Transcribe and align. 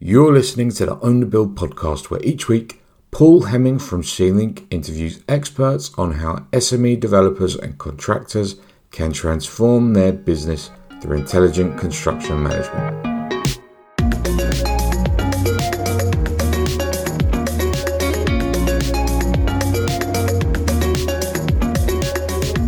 You're 0.00 0.32
listening 0.32 0.70
to 0.70 0.86
the 0.86 1.00
Own 1.00 1.18
the 1.18 1.26
Build 1.26 1.56
podcast, 1.56 2.08
where 2.08 2.22
each 2.22 2.46
week 2.46 2.80
Paul 3.10 3.42
Heming 3.42 3.80
from 3.80 4.04
C-Link 4.04 4.64
interviews 4.70 5.24
experts 5.26 5.90
on 5.98 6.12
how 6.12 6.46
SME 6.52 7.00
developers 7.00 7.56
and 7.56 7.76
contractors 7.78 8.60
can 8.92 9.12
transform 9.12 9.94
their 9.94 10.12
business 10.12 10.70
through 11.02 11.16
intelligent 11.16 11.80
construction 11.80 12.40
management. 12.40 13.06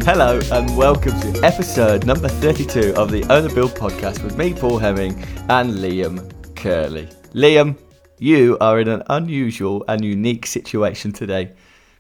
Hello 0.03 0.41
and 0.51 0.77
welcome 0.77 1.13
to 1.21 1.41
episode 1.45 2.05
number 2.07 2.27
32 2.27 2.93
of 2.97 3.13
the 3.13 3.23
Owner 3.31 3.55
Build 3.55 3.71
podcast 3.77 4.25
with 4.25 4.37
me, 4.37 4.53
Paul 4.53 4.79
Heming, 4.79 5.23
and 5.49 5.75
Liam 5.75 6.29
Curley. 6.57 7.09
Liam, 7.35 7.79
you 8.19 8.59
are 8.61 8.81
in 8.81 8.89
an 8.89 9.05
unusual 9.09 9.85
and 9.87 10.05
unique 10.05 10.47
situation 10.47 11.13
today 11.13 11.53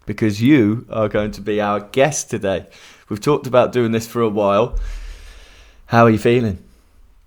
because 0.04 0.42
you 0.42 0.84
are 0.90 1.08
going 1.08 1.30
to 1.30 1.40
be 1.40 1.60
our 1.60 1.78
guest 1.78 2.30
today. 2.30 2.66
We've 3.08 3.20
talked 3.20 3.46
about 3.46 3.72
doing 3.72 3.92
this 3.92 4.08
for 4.08 4.22
a 4.22 4.28
while. 4.28 4.76
How 5.86 6.04
are 6.04 6.10
you 6.10 6.18
feeling? 6.18 6.58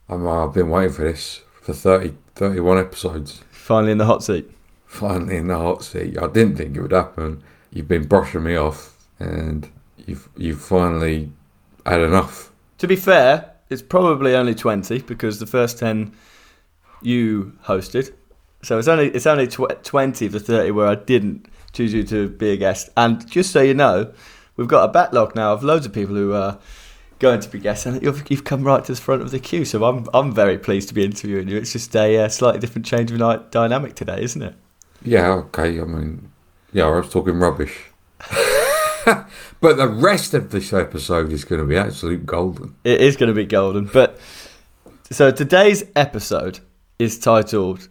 I'm, 0.09 0.27
uh, 0.27 0.45
I've 0.45 0.53
been 0.53 0.69
waiting 0.69 0.91
for 0.91 1.03
this 1.03 1.39
for 1.61 1.71
30, 1.71 2.13
31 2.35 2.77
episodes. 2.77 3.41
Finally 3.51 3.93
in 3.93 3.97
the 3.99 4.05
hot 4.05 4.21
seat. 4.21 4.51
Finally 4.85 5.37
in 5.37 5.47
the 5.47 5.57
hot 5.57 5.85
seat. 5.85 6.17
I 6.21 6.27
didn't 6.27 6.57
think 6.57 6.75
it 6.75 6.81
would 6.81 6.91
happen. 6.91 7.41
You've 7.71 7.87
been 7.87 8.05
brushing 8.05 8.43
me 8.43 8.57
off, 8.57 8.97
and 9.19 9.67
you've 10.05 10.27
you've 10.35 10.61
finally 10.61 11.31
had 11.85 12.01
enough. 12.01 12.51
To 12.79 12.87
be 12.87 12.97
fair, 12.97 13.53
it's 13.69 13.81
probably 13.81 14.35
only 14.35 14.53
20 14.53 14.99
because 15.03 15.39
the 15.39 15.47
first 15.47 15.79
10 15.79 16.13
you 17.05 17.53
hosted. 17.65 18.13
So 18.63 18.79
it's 18.79 18.87
only 18.87 19.09
it's 19.09 19.27
only 19.27 19.47
tw- 19.47 19.83
20 19.83 20.25
of 20.25 20.31
the 20.31 20.39
30 20.39 20.71
where 20.71 20.87
I 20.87 20.95
didn't 20.95 21.47
choose 21.73 21.93
you 21.93 22.03
to 22.05 22.29
be 22.29 22.51
a 22.51 22.57
guest. 22.57 22.89
And 22.95 23.29
just 23.29 23.51
so 23.51 23.61
you 23.61 23.73
know, 23.73 24.13
we've 24.55 24.67
got 24.67 24.89
a 24.89 24.91
backlog 24.91 25.35
now 25.35 25.53
of 25.53 25.63
loads 25.63 25.85
of 25.85 25.93
people 25.93 26.15
who 26.15 26.33
are 26.33 26.59
going 27.19 27.39
to 27.39 27.49
be 27.49 27.59
guests, 27.59 27.85
and 27.85 28.01
you've, 28.01 28.29
you've 28.29 28.43
come 28.43 28.63
right 28.63 28.83
to 28.83 28.93
the 28.93 28.99
front 28.99 29.21
of 29.21 29.31
the 29.31 29.39
queue. 29.39 29.65
So 29.65 29.83
I'm 29.83 30.07
I'm 30.13 30.33
very 30.33 30.57
pleased 30.57 30.87
to 30.89 30.93
be 30.93 31.03
interviewing 31.03 31.47
you. 31.47 31.57
It's 31.57 31.73
just 31.73 31.95
a 31.95 32.17
uh, 32.19 32.29
slightly 32.29 32.59
different 32.59 32.85
change 32.85 33.11
of 33.11 33.17
night 33.17 33.51
dynamic 33.51 33.95
today, 33.95 34.21
isn't 34.21 34.41
it? 34.41 34.55
Yeah, 35.03 35.31
okay. 35.31 35.79
I 35.79 35.83
mean, 35.83 36.31
yeah, 36.71 36.85
I 36.85 36.89
was 36.91 37.09
talking 37.09 37.39
rubbish. 37.39 37.85
but 39.05 39.77
the 39.77 39.87
rest 39.87 40.33
of 40.33 40.51
this 40.51 40.71
episode 40.71 41.31
is 41.33 41.43
going 41.43 41.59
to 41.59 41.67
be 41.67 41.75
absolute 41.75 42.25
golden. 42.25 42.75
It 42.83 43.01
is 43.01 43.17
going 43.17 43.27
to 43.27 43.33
be 43.33 43.45
golden. 43.45 43.85
But 43.85 44.19
so 45.11 45.31
today's 45.31 45.83
episode 45.95 46.59
is 46.99 47.19
titled 47.19 47.89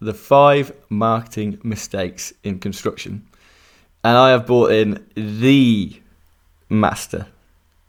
"The 0.00 0.14
Five 0.14 0.72
Marketing 0.88 1.58
Mistakes 1.62 2.32
in 2.44 2.58
Construction," 2.58 3.26
and 4.04 4.16
I 4.16 4.30
have 4.30 4.46
brought 4.46 4.72
in 4.72 5.06
the 5.14 6.00
master, 6.68 7.26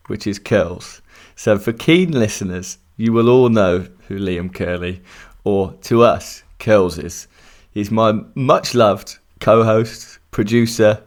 which 0.07 0.25
is 0.25 0.39
Curls. 0.39 1.01
So 1.35 1.57
for 1.57 1.73
keen 1.73 2.11
listeners, 2.11 2.77
you 2.97 3.13
will 3.13 3.29
all 3.29 3.49
know 3.49 3.87
who 4.07 4.17
Liam 4.17 4.53
Curley, 4.53 5.01
or 5.43 5.73
to 5.83 6.03
us, 6.03 6.43
Curls 6.59 6.97
is. 6.97 7.27
He's 7.71 7.91
my 7.91 8.19
much 8.35 8.75
loved 8.75 9.19
co-host, 9.39 10.19
producer, 10.31 11.01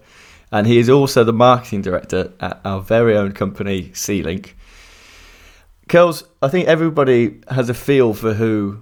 and 0.50 0.66
he 0.66 0.78
is 0.78 0.88
also 0.88 1.24
the 1.24 1.32
marketing 1.32 1.82
director 1.82 2.32
at 2.40 2.60
our 2.64 2.80
very 2.80 3.16
own 3.16 3.32
company, 3.32 3.90
C-Link. 3.94 4.56
Kels, 5.88 6.24
I 6.40 6.48
think 6.48 6.68
everybody 6.68 7.40
has 7.50 7.68
a 7.68 7.74
feel 7.74 8.14
for 8.14 8.34
who 8.34 8.80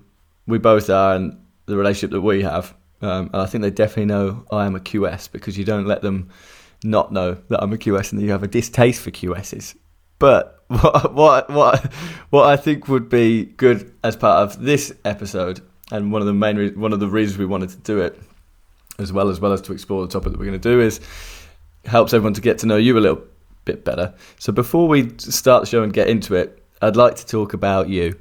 we 0.50 0.58
both 0.58 0.90
are 0.90 1.14
and 1.14 1.38
the 1.66 1.76
relationship 1.76 2.10
that 2.10 2.20
we 2.20 2.42
have. 2.42 2.74
Um, 3.02 3.30
and 3.32 3.36
I 3.36 3.46
think 3.46 3.62
they 3.62 3.70
definitely 3.70 4.06
know 4.06 4.44
I 4.52 4.66
am 4.66 4.76
a 4.76 4.80
QS 4.80 5.32
because 5.32 5.56
you 5.56 5.64
don't 5.64 5.86
let 5.86 6.02
them 6.02 6.28
not 6.84 7.12
know 7.12 7.38
that 7.48 7.62
I'm 7.62 7.72
a 7.72 7.78
QS 7.78 8.12
and 8.12 8.20
that 8.20 8.24
you 8.24 8.32
have 8.32 8.42
a 8.42 8.48
distaste 8.48 9.00
for 9.00 9.10
QSs. 9.10 9.76
But 10.18 10.62
what 10.68 11.14
what 11.14 11.50
what 11.50 11.92
what 12.30 12.46
I 12.46 12.56
think 12.56 12.88
would 12.88 13.08
be 13.08 13.44
good 13.44 13.92
as 14.04 14.16
part 14.16 14.42
of 14.42 14.62
this 14.62 14.92
episode, 15.04 15.60
and 15.90 16.12
one 16.12 16.20
of 16.20 16.26
the 16.26 16.34
main 16.34 16.56
re- 16.56 16.74
one 16.74 16.92
of 16.92 17.00
the 17.00 17.08
reasons 17.08 17.38
we 17.38 17.46
wanted 17.46 17.70
to 17.70 17.78
do 17.78 18.00
it, 18.00 18.20
as 18.98 19.12
well 19.12 19.28
as 19.30 19.40
well 19.40 19.52
as 19.52 19.60
to 19.62 19.72
explore 19.72 20.06
the 20.06 20.12
topic 20.12 20.32
that 20.32 20.38
we're 20.38 20.46
going 20.46 20.60
to 20.60 20.68
do, 20.68 20.80
is 20.80 21.00
helps 21.86 22.12
everyone 22.12 22.34
to 22.34 22.40
get 22.40 22.58
to 22.58 22.66
know 22.66 22.76
you 22.76 22.98
a 22.98 23.00
little 23.00 23.22
bit 23.64 23.84
better. 23.84 24.14
So 24.38 24.52
before 24.52 24.86
we 24.86 25.10
start 25.18 25.62
the 25.62 25.66
show 25.66 25.82
and 25.82 25.92
get 25.92 26.08
into 26.08 26.34
it, 26.34 26.62
I'd 26.82 26.96
like 26.96 27.16
to 27.16 27.26
talk 27.26 27.54
about 27.54 27.88
you 27.88 28.20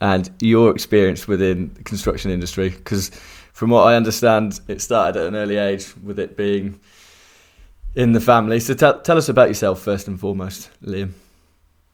and 0.00 0.30
your 0.40 0.70
experience 0.70 1.26
within 1.26 1.72
the 1.74 1.82
construction 1.82 2.30
industry 2.30 2.70
because 2.70 3.10
from 3.52 3.70
what 3.70 3.82
I 3.82 3.96
understand, 3.96 4.60
it 4.68 4.80
started 4.80 5.20
at 5.20 5.26
an 5.26 5.34
early 5.34 5.56
age 5.56 5.92
with 6.04 6.18
it 6.18 6.36
being 6.36 6.78
in 7.94 8.12
the 8.12 8.20
family. 8.20 8.60
So 8.60 8.74
tell 8.74 9.00
tell 9.00 9.18
us 9.18 9.28
about 9.28 9.48
yourself 9.48 9.80
first 9.80 10.06
and 10.06 10.18
foremost, 10.18 10.70
Liam. 10.84 11.12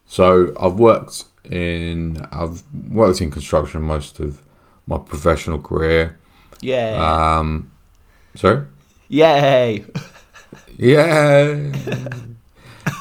So 0.06 0.53
I've 0.60 0.75
worked 0.75 1.25
in 1.50 2.26
I've 2.31 2.62
worked 2.91 3.20
in 3.20 3.31
construction 3.31 3.82
most 3.82 4.20
of 4.20 4.43
my 4.87 4.98
professional 4.98 5.59
career. 5.59 6.19
Yeah. 6.60 7.38
Um, 7.38 7.70
sorry. 8.34 8.66
Yay! 9.09 9.84
Yeah. 10.76 11.47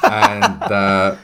and 0.04 0.64
uh, 0.64 1.16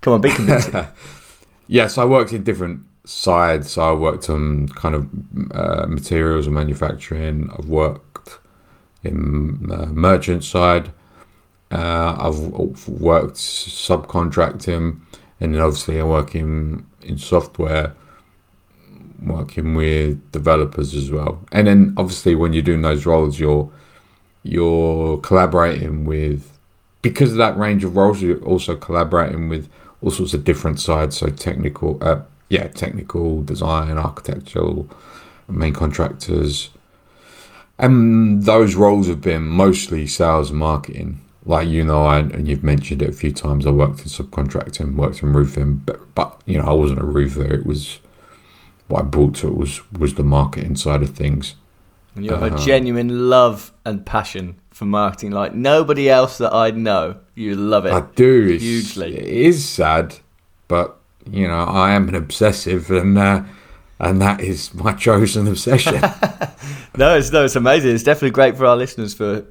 Come 0.00 0.12
on, 0.14 0.20
be 0.20 0.30
convincing. 0.30 0.86
yes, 1.66 1.98
I 1.98 2.04
worked 2.04 2.32
in 2.32 2.44
different 2.44 2.82
sides. 3.08 3.72
So 3.72 3.82
I 3.82 3.92
worked 3.92 4.28
on 4.28 4.68
kind 4.68 4.94
of 4.94 5.08
uh, 5.52 5.86
materials 5.86 6.46
and 6.46 6.54
manufacturing. 6.54 7.50
I've 7.58 7.68
worked 7.68 8.38
in 9.02 9.70
uh, 9.72 9.86
merchant 9.86 10.44
side. 10.44 10.92
Uh, 11.70 12.16
I've 12.18 12.88
worked 12.88 13.36
subcontracting, 13.36 15.00
and 15.40 15.54
then 15.54 15.60
obviously 15.60 15.98
I'm 15.98 16.08
working 16.08 16.86
in 17.02 17.18
software, 17.18 17.94
working 19.22 19.74
with 19.74 20.32
developers 20.32 20.94
as 20.94 21.10
well. 21.10 21.42
And 21.52 21.66
then 21.66 21.94
obviously 21.96 22.34
when 22.34 22.52
you're 22.52 22.62
doing 22.62 22.82
those 22.82 23.06
roles, 23.06 23.38
you're 23.40 23.70
you're 24.42 25.18
collaborating 25.18 26.04
with 26.04 26.58
because 27.02 27.32
of 27.32 27.38
that 27.38 27.56
range 27.58 27.84
of 27.84 27.96
roles. 27.96 28.22
You're 28.22 28.42
also 28.44 28.76
collaborating 28.76 29.48
with 29.48 29.68
all 30.02 30.10
sorts 30.10 30.34
of 30.34 30.44
different 30.44 30.80
sides. 30.80 31.16
So 31.18 31.28
technical, 31.28 31.98
uh, 32.02 32.22
yeah, 32.48 32.68
technical 32.68 33.42
design, 33.42 33.98
architectural, 33.98 34.88
main 35.48 35.72
contractors. 35.72 36.70
And 37.78 38.42
those 38.42 38.74
roles 38.74 39.06
have 39.06 39.20
been 39.20 39.44
mostly 39.44 40.06
sales 40.06 40.50
and 40.50 40.58
marketing. 40.58 41.20
Like 41.44 41.68
you 41.68 41.84
know, 41.84 42.04
I, 42.04 42.18
and 42.18 42.48
you've 42.48 42.64
mentioned 42.64 43.02
it 43.02 43.08
a 43.08 43.12
few 43.12 43.32
times. 43.32 43.66
I 43.66 43.70
worked 43.70 44.00
in 44.00 44.06
subcontracting, 44.06 44.96
worked 44.96 45.22
in 45.22 45.32
roofing, 45.32 45.76
but 45.76 46.14
but 46.14 46.40
you 46.44 46.58
know, 46.58 46.66
I 46.66 46.72
wasn't 46.72 47.00
a 47.00 47.04
roofer. 47.04 47.44
It 47.44 47.64
was 47.64 48.00
what 48.88 49.00
I 49.00 49.02
brought 49.04 49.36
to 49.36 49.48
it 49.48 49.56
was 49.56 49.80
was 49.92 50.14
the 50.14 50.24
marketing 50.24 50.76
side 50.76 51.02
of 51.02 51.10
things. 51.10 51.54
And 52.14 52.24
you 52.24 52.32
have 52.32 52.42
a 52.42 52.46
uh-huh. 52.46 52.64
genuine 52.64 53.30
love 53.30 53.72
and 53.86 54.04
passion 54.04 54.56
for 54.70 54.84
marketing 54.84 55.30
like 55.30 55.54
nobody 55.54 56.10
else 56.10 56.38
that 56.38 56.52
I 56.52 56.70
know. 56.70 57.20
You 57.34 57.54
love 57.54 57.86
it. 57.86 57.92
I 57.92 58.00
do 58.00 58.48
it's, 58.50 58.62
hugely. 58.62 59.16
It 59.16 59.26
is 59.26 59.66
sad, 59.66 60.16
but 60.66 60.97
you 61.32 61.46
know, 61.46 61.64
I 61.64 61.92
am 61.92 62.08
an 62.08 62.14
obsessive, 62.14 62.90
and 62.90 63.18
uh, 63.18 63.42
and 64.00 64.20
that 64.20 64.40
is 64.40 64.72
my 64.74 64.92
chosen 65.06 65.46
obsession. 65.48 65.94
no, 66.96 67.16
it's 67.16 67.32
no, 67.32 67.44
it's 67.44 67.56
amazing. 67.56 67.94
It's 67.94 68.04
definitely 68.04 68.30
great 68.30 68.56
for 68.56 68.66
our 68.66 68.76
listeners, 68.76 69.14
for 69.14 69.46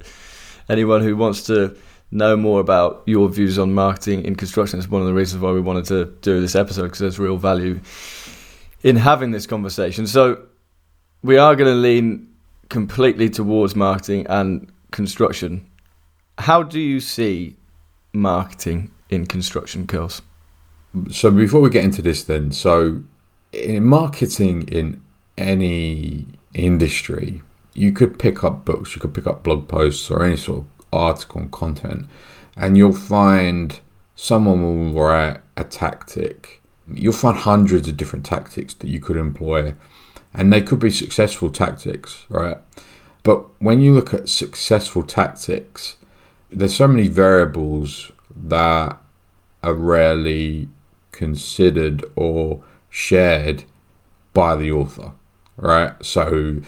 anyone 0.68 1.02
who 1.02 1.16
wants 1.16 1.42
to 1.44 1.76
know 2.10 2.36
more 2.36 2.60
about 2.60 3.02
your 3.06 3.28
views 3.28 3.58
on 3.58 3.74
marketing 3.74 4.24
in 4.24 4.34
construction. 4.34 4.78
It's 4.78 4.88
one 4.88 5.02
of 5.02 5.08
the 5.08 5.14
reasons 5.14 5.42
why 5.42 5.52
we 5.52 5.60
wanted 5.60 5.84
to 5.86 6.06
do 6.22 6.40
this 6.40 6.54
episode 6.54 6.84
because 6.84 7.00
there's 7.00 7.18
real 7.18 7.36
value 7.36 7.80
in 8.82 8.96
having 8.96 9.30
this 9.30 9.46
conversation. 9.46 10.06
So 10.06 10.46
we 11.22 11.36
are 11.36 11.54
going 11.54 11.70
to 11.70 11.78
lean 11.78 12.28
completely 12.68 13.28
towards 13.28 13.74
marketing 13.74 14.26
and 14.28 14.70
construction. 14.90 15.66
How 16.38 16.62
do 16.62 16.80
you 16.80 17.00
see 17.00 17.56
marketing 18.12 18.90
in 19.10 19.26
construction, 19.26 19.86
Curls? 19.86 20.22
So 21.10 21.30
before 21.30 21.60
we 21.60 21.70
get 21.70 21.84
into 21.84 22.02
this, 22.02 22.24
then, 22.24 22.52
so 22.52 23.02
in 23.52 23.84
marketing 23.84 24.68
in 24.68 25.02
any 25.36 26.26
industry, 26.54 27.42
you 27.74 27.92
could 27.92 28.18
pick 28.18 28.42
up 28.42 28.64
books, 28.64 28.94
you 28.94 29.00
could 29.00 29.14
pick 29.14 29.26
up 29.26 29.42
blog 29.42 29.68
posts 29.68 30.10
or 30.10 30.24
any 30.24 30.36
sort 30.36 30.60
of 30.60 30.66
article 30.92 31.42
and 31.42 31.52
content, 31.52 32.06
and 32.56 32.76
you'll 32.76 32.92
find 32.92 33.80
someone 34.16 34.62
will 34.62 35.04
write 35.04 35.40
a 35.56 35.64
tactic. 35.64 36.60
You'll 36.92 37.12
find 37.12 37.36
hundreds 37.36 37.86
of 37.86 37.96
different 37.96 38.24
tactics 38.24 38.74
that 38.74 38.88
you 38.88 39.00
could 39.00 39.16
employ, 39.16 39.74
and 40.34 40.52
they 40.52 40.62
could 40.62 40.80
be 40.80 40.90
successful 40.90 41.50
tactics, 41.50 42.24
right? 42.28 42.58
But 43.22 43.44
when 43.60 43.80
you 43.80 43.94
look 43.94 44.14
at 44.14 44.28
successful 44.28 45.02
tactics, 45.02 45.96
there's 46.50 46.74
so 46.74 46.88
many 46.88 47.08
variables 47.08 48.10
that 48.34 48.96
are 49.62 49.74
rarely 49.74 50.68
considered 51.18 52.04
or 52.16 52.62
shared 52.88 53.64
by 54.32 54.54
the 54.56 54.70
author. 54.72 55.10
right? 55.56 55.92
So 56.04 56.60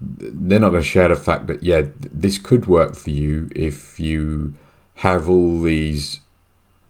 they're 0.00 0.60
not 0.60 0.70
going 0.70 0.82
to 0.82 0.88
share 0.88 1.08
the 1.08 1.16
fact 1.16 1.46
that 1.48 1.62
yeah, 1.62 1.82
this 2.24 2.38
could 2.38 2.66
work 2.66 2.94
for 2.94 3.10
you 3.10 3.50
if 3.54 3.98
you 4.00 4.54
have 4.94 5.28
all 5.28 5.60
these 5.60 6.20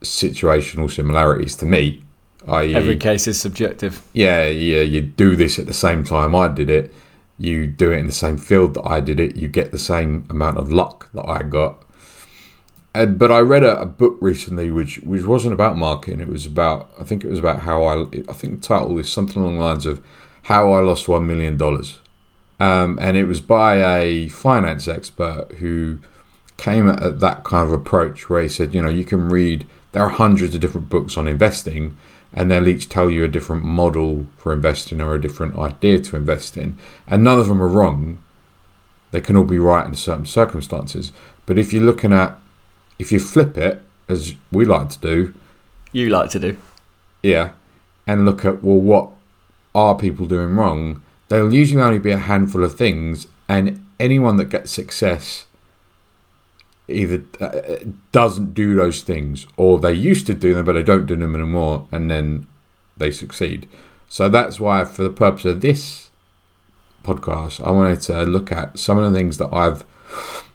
situational 0.02 0.90
similarities 0.90 1.56
to 1.56 1.66
me. 1.66 2.02
I.e., 2.46 2.74
Every 2.74 2.96
case 2.96 3.26
is 3.26 3.40
subjective. 3.40 4.02
yeah, 4.12 4.46
yeah, 4.46 4.80
you 4.82 5.00
do 5.02 5.36
this 5.36 5.58
at 5.58 5.66
the 5.66 5.74
same 5.74 6.04
time 6.04 6.34
I 6.34 6.48
did 6.48 6.70
it. 6.70 6.92
You 7.38 7.66
do 7.66 7.90
it 7.92 7.98
in 7.98 8.06
the 8.06 8.12
same 8.12 8.36
field 8.38 8.74
that 8.74 8.86
I 8.86 9.00
did 9.00 9.18
it. 9.20 9.36
You 9.36 9.48
get 9.48 9.72
the 9.72 9.78
same 9.78 10.26
amount 10.30 10.56
of 10.58 10.70
luck 10.72 11.08
that 11.14 11.26
I 11.28 11.42
got. 11.42 11.82
And 12.92 13.18
but 13.18 13.30
I 13.30 13.40
read 13.40 13.62
a, 13.62 13.80
a 13.80 13.86
book 13.86 14.16
recently, 14.20 14.70
which 14.70 14.96
which 14.98 15.24
wasn't 15.24 15.54
about 15.54 15.76
marketing. 15.76 16.20
It 16.20 16.28
was 16.28 16.46
about 16.46 16.90
I 16.98 17.04
think 17.04 17.24
it 17.24 17.30
was 17.30 17.38
about 17.38 17.60
how 17.60 17.84
I 17.84 18.02
I 18.28 18.32
think 18.32 18.60
the 18.60 18.66
title 18.66 18.98
is 18.98 19.10
something 19.10 19.42
along 19.42 19.58
the 19.58 19.64
lines 19.64 19.86
of 19.86 20.02
how 20.42 20.72
I 20.72 20.80
lost 20.80 21.08
one 21.08 21.26
million 21.26 21.56
dollars, 21.56 21.98
um, 22.58 22.98
and 23.00 23.16
it 23.16 23.24
was 23.24 23.40
by 23.40 23.98
a 23.98 24.28
finance 24.28 24.88
expert 24.88 25.52
who 25.58 26.00
came 26.56 26.88
at 26.88 27.20
that 27.20 27.44
kind 27.44 27.66
of 27.66 27.72
approach 27.72 28.28
where 28.28 28.42
he 28.42 28.48
said, 28.48 28.74
you 28.74 28.82
know, 28.82 28.90
you 28.90 29.04
can 29.04 29.28
read 29.28 29.66
there 29.92 30.02
are 30.02 30.10
hundreds 30.10 30.54
of 30.54 30.60
different 30.60 30.88
books 30.88 31.16
on 31.16 31.26
investing 31.26 31.96
and 32.32 32.50
they'll 32.50 32.68
each 32.68 32.88
tell 32.88 33.10
you 33.10 33.24
a 33.24 33.28
different 33.28 33.64
model 33.64 34.26
for 34.36 34.52
investing 34.52 35.00
or 35.00 35.14
a 35.14 35.20
different 35.20 35.58
idea 35.58 35.98
to 35.98 36.16
invest 36.16 36.56
in. 36.56 36.78
And 37.06 37.24
none 37.24 37.40
of 37.40 37.48
them 37.48 37.62
are 37.62 37.68
wrong. 37.68 38.22
They 39.10 39.20
can 39.20 39.36
all 39.36 39.44
be 39.44 39.58
right 39.58 39.86
in 39.86 39.94
certain 39.94 40.26
circumstances. 40.26 41.12
But 41.46 41.58
if 41.58 41.72
you're 41.72 41.82
looking 41.82 42.12
at, 42.12 42.38
if 43.00 43.10
you 43.12 43.18
flip 43.18 43.56
it, 43.56 43.82
as 44.08 44.34
we 44.52 44.64
like 44.64 44.88
to 44.90 44.98
do, 44.98 45.34
You 45.92 46.10
like 46.10 46.30
to 46.30 46.38
do. 46.38 46.56
yeah, 47.22 47.50
and 48.06 48.24
look 48.24 48.44
at, 48.44 48.62
well, 48.62 48.76
what 48.80 49.10
are 49.74 49.94
people 49.96 50.26
doing 50.26 50.54
wrong? 50.56 51.02
There'll 51.28 51.54
usually 51.54 51.82
only 51.82 51.98
be 51.98 52.10
a 52.10 52.18
handful 52.18 52.64
of 52.64 52.74
things, 52.76 53.26
and 53.48 53.84
anyone 53.98 54.36
that 54.36 54.50
gets 54.50 54.70
success 54.70 55.46
either 56.88 57.22
uh, 57.40 57.76
doesn't 58.10 58.52
do 58.52 58.74
those 58.74 59.02
things 59.02 59.46
or 59.56 59.78
they 59.78 59.92
used 59.92 60.26
to 60.26 60.34
do 60.34 60.54
them 60.54 60.64
but 60.64 60.72
they 60.72 60.82
don't 60.82 61.06
do 61.06 61.14
them 61.14 61.36
anymore 61.36 61.86
and 61.92 62.10
then 62.10 62.46
they 62.96 63.12
succeed. 63.12 63.68
So 64.08 64.28
that's 64.28 64.58
why, 64.58 64.84
for 64.84 65.04
the 65.04 65.10
purpose 65.10 65.44
of 65.44 65.60
this 65.60 66.10
podcast, 67.04 67.64
I 67.64 67.70
wanted 67.70 68.00
to 68.02 68.24
look 68.24 68.50
at 68.50 68.76
some 68.76 68.98
of 68.98 69.04
the 69.12 69.16
things 69.16 69.38
that 69.38 69.52
I've 69.54 69.84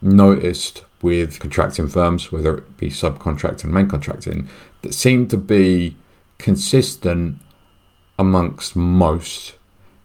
noticed 0.02 0.84
with 1.06 1.40
contracting 1.40 1.88
firms, 1.88 2.32
whether 2.32 2.58
it 2.58 2.78
be 2.78 2.90
subcontracting, 2.90 3.66
main 3.66 3.88
contracting, 3.88 4.50
that 4.82 4.92
seem 4.92 5.28
to 5.28 5.38
be 5.38 5.96
consistent 6.40 7.38
amongst 8.18 8.76
most. 8.76 9.54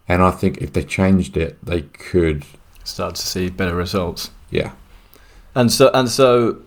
And 0.06 0.22
I 0.22 0.30
think 0.30 0.58
if 0.58 0.74
they 0.74 0.84
changed 0.84 1.38
it, 1.38 1.56
they 1.64 1.82
could, 1.82 2.44
Start 2.84 3.14
to 3.14 3.26
see 3.26 3.48
better 3.48 3.74
results. 3.74 4.30
yeah, 4.50 4.72
And 5.54 5.72
so 5.72 5.90
and 5.94 6.10
so 6.10 6.60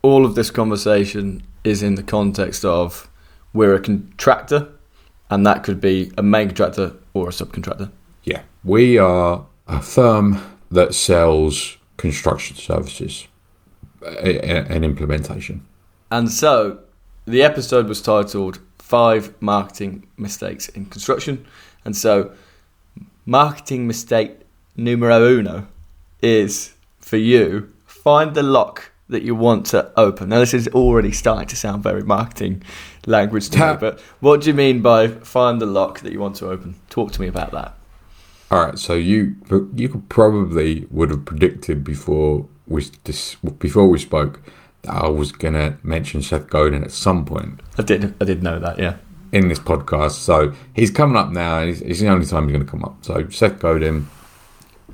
all 0.00 0.24
of 0.24 0.34
this 0.36 0.50
conversation 0.50 1.42
is 1.62 1.82
in 1.82 1.96
the 1.96 2.02
context 2.02 2.64
of 2.64 3.10
we're 3.52 3.74
a 3.74 3.80
contractor 3.80 4.68
and 5.28 5.46
that 5.46 5.64
could 5.64 5.82
be 5.82 6.12
a 6.16 6.22
main 6.22 6.48
contractor 6.48 6.94
or 7.12 7.28
a 7.28 7.32
subcontractor. 7.32 7.90
Yeah, 8.24 8.40
we 8.64 8.96
are 8.96 9.44
a 9.68 9.82
firm 9.82 10.40
that 10.70 10.94
sells 10.94 11.76
construction 11.98 12.56
services 12.56 13.26
a- 14.06 14.38
a- 14.38 14.64
and 14.68 14.84
implementation. 14.84 15.62
And 16.10 16.30
so 16.30 16.78
the 17.26 17.42
episode 17.42 17.88
was 17.88 18.00
titled 18.00 18.60
Five 18.78 19.32
Marketing 19.40 20.06
Mistakes 20.16 20.68
in 20.68 20.86
Construction. 20.86 21.44
And 21.84 21.96
so 21.96 22.32
marketing 23.24 23.86
mistake 23.86 24.38
numero 24.76 25.26
uno 25.26 25.66
is 26.22 26.74
for 27.00 27.16
you 27.16 27.72
find 27.86 28.34
the 28.34 28.42
lock 28.42 28.90
that 29.08 29.22
you 29.22 29.34
want 29.34 29.66
to 29.66 29.90
open. 29.96 30.28
Now 30.28 30.40
this 30.40 30.54
is 30.54 30.68
already 30.68 31.12
starting 31.12 31.46
to 31.48 31.56
sound 31.56 31.82
very 31.82 32.02
marketing 32.02 32.62
language 33.06 33.50
to 33.50 33.58
me, 33.58 33.76
but 33.80 34.00
what 34.20 34.40
do 34.40 34.48
you 34.48 34.54
mean 34.54 34.82
by 34.82 35.08
find 35.08 35.60
the 35.60 35.66
lock 35.66 36.00
that 36.00 36.12
you 36.12 36.20
want 36.20 36.36
to 36.36 36.48
open? 36.50 36.74
Talk 36.90 37.12
to 37.12 37.20
me 37.20 37.28
about 37.28 37.52
that. 37.52 37.74
All 38.50 38.64
right, 38.64 38.78
so 38.78 38.94
you 38.94 39.34
you 39.74 39.88
could 39.88 40.08
probably 40.08 40.86
would 40.90 41.10
have 41.10 41.24
predicted 41.24 41.82
before 41.84 42.46
we 42.66 42.84
this 43.04 43.36
before 43.58 43.88
we 43.88 43.98
spoke 43.98 44.40
that 44.82 44.92
I 44.92 45.08
was 45.08 45.32
gonna 45.32 45.78
mention 45.82 46.22
Seth 46.22 46.48
Godin 46.48 46.84
at 46.84 46.92
some 46.92 47.24
point 47.24 47.60
I 47.78 47.82
did 47.82 48.14
I 48.20 48.24
did 48.24 48.42
know 48.42 48.58
that, 48.58 48.78
yeah. 48.78 48.96
in 49.32 49.48
this 49.48 49.58
podcast. 49.58 50.12
So 50.12 50.54
he's 50.74 50.90
coming 50.90 51.16
up 51.16 51.30
now, 51.30 51.58
and 51.60 51.70
it's, 51.70 51.80
it's 51.80 52.00
the 52.00 52.08
only 52.08 52.26
time 52.26 52.44
he's 52.44 52.52
going 52.52 52.64
to 52.64 52.70
come 52.70 52.84
up. 52.84 53.04
So 53.04 53.28
Seth 53.28 53.58
Godin, 53.58 54.08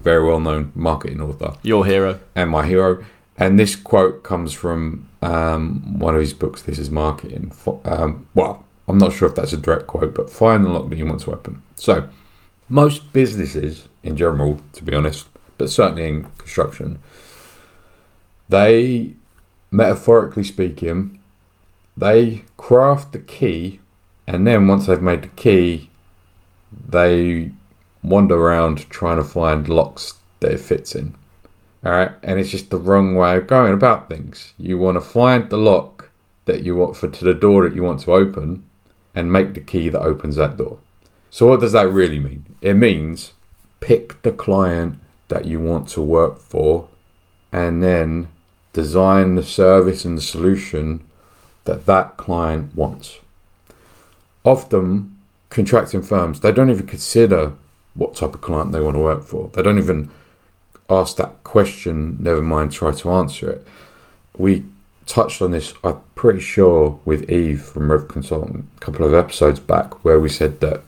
very 0.01 0.27
well 0.27 0.41
known 0.41 0.73
marketing 0.75 1.21
author. 1.21 1.55
Your 1.63 1.87
hero. 1.87 2.21
and 2.35 2.51
my 2.51 2.67
hero. 2.67 3.05
And 3.39 3.59
this 3.59 3.75
quote 3.77 4.23
comes 4.23 4.53
from 4.53 5.09
um, 5.23 5.99
one 5.99 6.15
of 6.15 6.21
his 6.21 6.35
books. 6.35 6.63
This 6.63 6.79
is 6.79 6.91
marketing. 6.91 7.53
Um, 7.85 8.27
well, 8.35 8.65
I'm 8.89 8.99
not 8.99 9.13
sure 9.13 9.29
if 9.29 9.35
that's 9.35 9.53
a 9.53 9.57
direct 9.57 9.87
quote, 9.87 10.15
but 10.15 10.29
find 10.29 10.65
the 10.65 10.69
lock 10.69 10.91
that 10.91 10.99
you 10.99 11.07
want 11.07 11.21
to 11.23 11.33
open. 11.33 11.63
So, 11.77 12.09
most 12.69 13.13
businesses 13.13 13.89
in 14.03 14.17
general, 14.17 14.61
to 14.75 14.85
be 14.85 14.95
honest, 14.95 15.27
but 15.59 15.71
certainly 15.71 16.09
in 16.09 16.25
construction, 16.39 16.99
they, 18.53 19.15
metaphorically 19.71 20.45
speaking, 20.45 21.19
they 21.97 22.45
craft 22.59 23.13
the 23.13 23.19
key, 23.19 23.81
and 24.27 24.47
then 24.47 24.69
once 24.69 24.87
they've 24.87 25.01
made 25.01 25.23
the 25.23 25.29
key, 25.29 25.91
they 26.89 27.51
wander 28.03 28.37
around 28.37 28.89
trying 28.91 29.17
to 29.17 29.25
find 29.25 29.69
locks 29.69 30.15
that 30.41 30.53
it 30.53 30.61
fits 30.61 30.95
in. 30.95 31.15
All 31.85 31.93
right, 31.93 32.13
and 32.23 32.39
it's 32.39 32.51
just 32.51 32.71
the 32.71 32.77
wrong 32.77 33.17
way 33.17 33.39
of 33.39 33.47
going 33.47 33.73
about 33.73 34.09
things. 34.09 34.53
You 34.59 34.79
want 34.79 34.97
to 34.97 35.01
find 35.01 35.49
the 35.49 35.57
lock 35.57 36.11
that 36.45 36.63
you 36.63 36.77
want 36.77 36.97
for 36.97 37.09
to 37.09 37.25
the 37.25 37.35
door 37.35 37.67
that 37.67 37.75
you 37.75 37.83
want 37.83 38.01
to 38.01 38.13
open, 38.13 38.65
and 39.15 39.33
make 39.33 39.55
the 39.55 39.61
key 39.61 39.89
that 39.89 40.01
opens 40.01 40.37
that 40.37 40.57
door. 40.57 40.79
So 41.31 41.47
what 41.47 41.61
does 41.61 41.73
that 41.73 41.89
really 41.89 42.21
mean? 42.21 42.45
It 42.61 42.75
means 42.75 43.33
pick 43.81 44.21
the 44.23 44.33
client 44.33 44.99
that 45.29 45.47
you 45.47 45.59
want 45.59 45.89
to 45.89 46.03
work 46.03 46.39
for, 46.39 46.89
and 47.51 47.83
then 47.83 48.29
design 48.73 49.35
the 49.35 49.43
service 49.43 50.05
and 50.05 50.17
the 50.17 50.23
solution 50.23 51.05
that 51.65 51.87
that 51.87 52.17
client 52.17 52.75
wants. 52.75 53.19
Often, 54.45 55.17
contracting 55.51 56.03
firms 56.03 56.41
they 56.41 56.51
don't 56.51 56.71
even 56.71 56.87
consider 56.87 57.53
what 57.95 58.17
type 58.17 58.35
of 58.35 58.41
client 58.41 58.73
they 58.73 58.81
want 58.81 58.97
to 58.97 59.01
work 59.01 59.25
for. 59.25 59.51
They 59.53 59.63
don't 59.63 59.79
even 59.79 60.11
ask 60.89 61.17
that 61.17 61.45
question, 61.45 62.17
never 62.21 62.43
mind 62.43 62.73
try 62.73 62.93
to 62.93 63.11
answer 63.11 63.51
it. 63.51 63.67
We 64.37 64.65
touched 65.07 65.43
on 65.43 65.51
this, 65.51 65.75
I'm 65.85 66.01
pretty 66.15 66.41
sure, 66.41 66.99
with 67.05 67.31
Eve 67.31 67.63
from 67.63 67.91
Rev 67.91 68.09
Consultant 68.09 68.67
a 68.77 68.81
couple 68.81 69.05
of 69.05 69.15
episodes 69.15 69.61
back, 69.61 70.05
where 70.05 70.19
we 70.19 70.29
said 70.29 70.61
that 70.61 70.83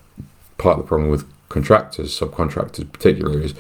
part 0.56 0.78
of 0.78 0.84
the 0.84 0.88
problem 0.88 1.10
with 1.10 1.26
contractors, 1.48 2.18
subcontractors 2.18 2.90
particularly, 2.90 3.44
is 3.44 3.54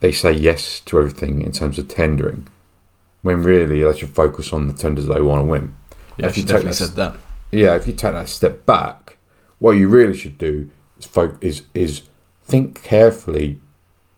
they 0.00 0.12
say 0.12 0.32
yes 0.32 0.80
to 0.80 0.98
everything 0.98 1.42
in 1.42 1.52
terms 1.52 1.78
of 1.78 1.88
tendering, 1.88 2.46
when 3.26 3.42
really 3.42 3.82
they 3.82 3.98
should 3.98 4.10
focus 4.10 4.52
on 4.52 4.68
the 4.68 4.72
tenders 4.72 5.06
they 5.06 5.20
want 5.20 5.40
to 5.40 5.44
win. 5.44 5.74
Yeah, 6.16 6.26
If 6.28 6.38
you 6.38 6.44
take 6.44 6.62
that- 6.62 6.74
said 6.74 6.90
that. 6.96 7.16
Yeah, 7.50 7.74
if 7.74 7.86
you 7.86 7.92
take 7.92 8.12
that 8.12 8.28
step 8.28 8.64
back, 8.64 9.18
what 9.58 9.72
you 9.72 9.88
really 9.88 10.16
should 10.16 10.38
do 10.38 10.70
is 10.98 11.06
fo- 11.06 11.36
is 11.40 11.62
is 11.74 12.02
think 12.44 12.82
carefully 12.82 13.58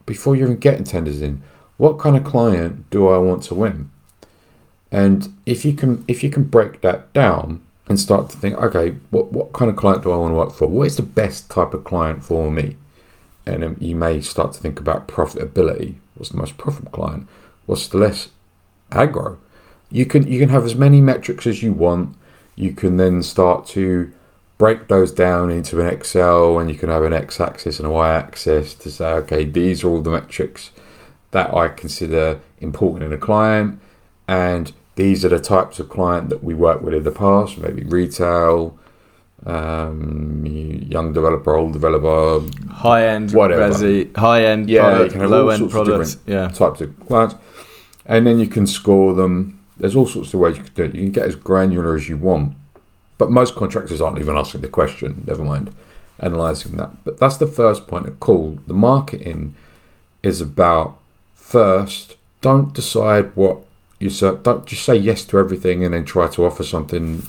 before 0.06 0.36
you're 0.36 0.46
even 0.48 0.58
getting 0.58 0.84
tenders 0.84 1.22
in. 1.22 1.42
What 1.78 1.98
kind 1.98 2.16
of 2.16 2.24
client 2.24 2.90
do 2.90 3.08
I 3.08 3.18
want 3.18 3.42
to 3.44 3.54
win? 3.54 3.90
And 4.90 5.32
if 5.46 5.64
you 5.64 5.72
can 5.74 6.04
if 6.08 6.22
you 6.22 6.30
can 6.30 6.44
break 6.44 6.80
that 6.82 7.12
down 7.12 7.60
and 7.88 7.98
start 7.98 8.28
to 8.30 8.36
think, 8.36 8.56
okay, 8.58 8.96
what 9.10 9.32
what 9.32 9.52
kind 9.52 9.70
of 9.70 9.76
client 9.76 10.02
do 10.02 10.12
I 10.12 10.16
want 10.16 10.32
to 10.32 10.36
work 10.36 10.52
for? 10.52 10.66
What 10.66 10.86
is 10.86 10.96
the 10.96 11.02
best 11.02 11.48
type 11.50 11.72
of 11.74 11.84
client 11.84 12.24
for 12.24 12.50
me? 12.50 12.76
And 13.46 13.76
you 13.80 13.96
may 13.96 14.20
start 14.20 14.52
to 14.54 14.60
think 14.60 14.78
about 14.78 15.08
profitability. 15.08 15.94
What's 16.14 16.30
the 16.30 16.36
most 16.36 16.58
profitable 16.58 16.90
client? 16.92 17.26
What's 17.66 17.88
the 17.88 17.98
less 17.98 18.28
aggro? 18.90 19.38
You 19.90 20.06
can 20.06 20.26
you 20.26 20.38
can 20.38 20.48
have 20.50 20.64
as 20.64 20.74
many 20.74 21.00
metrics 21.00 21.46
as 21.46 21.62
you 21.62 21.72
want. 21.72 22.16
You 22.56 22.72
can 22.72 22.96
then 22.96 23.22
start 23.22 23.66
to 23.68 24.12
break 24.58 24.88
those 24.88 25.12
down 25.12 25.50
into 25.50 25.80
an 25.80 25.86
Excel, 25.86 26.58
and 26.58 26.68
you 26.68 26.76
can 26.76 26.88
have 26.88 27.04
an 27.04 27.12
x-axis 27.12 27.78
and 27.78 27.86
a 27.86 27.90
y-axis 27.90 28.74
to 28.74 28.90
say, 28.90 29.06
okay, 29.06 29.44
these 29.44 29.84
are 29.84 29.88
all 29.88 30.00
the 30.02 30.10
metrics 30.10 30.72
that 31.30 31.54
I 31.54 31.68
consider 31.68 32.40
important 32.60 33.04
in 33.04 33.12
a 33.12 33.18
client, 33.18 33.80
and 34.26 34.72
these 34.96 35.24
are 35.24 35.28
the 35.28 35.38
types 35.38 35.78
of 35.78 35.88
client 35.88 36.28
that 36.30 36.42
we 36.42 36.54
worked 36.54 36.82
with 36.82 36.92
in 36.92 37.04
the 37.04 37.12
past, 37.12 37.56
maybe 37.58 37.84
retail, 37.84 38.76
um, 39.46 40.44
young 40.44 41.12
developer, 41.12 41.54
old 41.54 41.72
developer, 41.72 42.44
High 42.68 43.06
end 43.06 43.30
Whatever. 43.32 43.72
resi, 43.72 44.16
high 44.16 44.44
end 44.44 44.68
Yeah, 44.68 44.82
product, 44.82 45.12
can 45.12 45.20
have 45.20 45.32
all 45.32 45.38
low 45.38 45.48
end 45.50 45.70
products. 45.70 46.18
Yeah. 46.26 46.48
types 46.48 46.80
of 46.80 46.98
clients, 47.06 47.36
and 48.08 48.26
then 48.26 48.38
you 48.40 48.46
can 48.48 48.66
score 48.66 49.14
them. 49.14 49.60
There's 49.76 49.94
all 49.94 50.06
sorts 50.06 50.34
of 50.34 50.40
ways 50.40 50.56
you 50.56 50.64
can 50.64 50.74
do 50.74 50.84
it. 50.84 50.94
You 50.94 51.02
can 51.02 51.12
get 51.12 51.26
as 51.26 51.36
granular 51.36 51.94
as 51.94 52.08
you 52.08 52.16
want, 52.16 52.56
but 53.18 53.30
most 53.30 53.54
contractors 53.54 54.00
aren't 54.00 54.18
even 54.18 54.36
asking 54.36 54.62
the 54.62 54.68
question. 54.68 55.22
Never 55.26 55.44
mind. 55.44 55.72
analyzing 56.20 56.76
that. 56.76 56.90
But 57.04 57.18
that's 57.18 57.36
the 57.36 57.46
first 57.46 57.86
point 57.86 58.06
of 58.08 58.18
call. 58.18 58.58
The 58.66 58.74
marketing 58.74 59.54
is 60.22 60.40
about 60.40 60.98
first, 61.34 62.16
don't 62.40 62.74
decide 62.74 63.34
what 63.36 63.58
you 64.00 64.10
ser- 64.10 64.40
don't 64.42 64.66
just 64.66 64.84
say 64.84 64.96
yes 64.96 65.24
to 65.26 65.38
everything 65.38 65.84
and 65.84 65.94
then 65.94 66.04
try 66.04 66.26
to 66.28 66.44
offer 66.44 66.64
something 66.64 67.22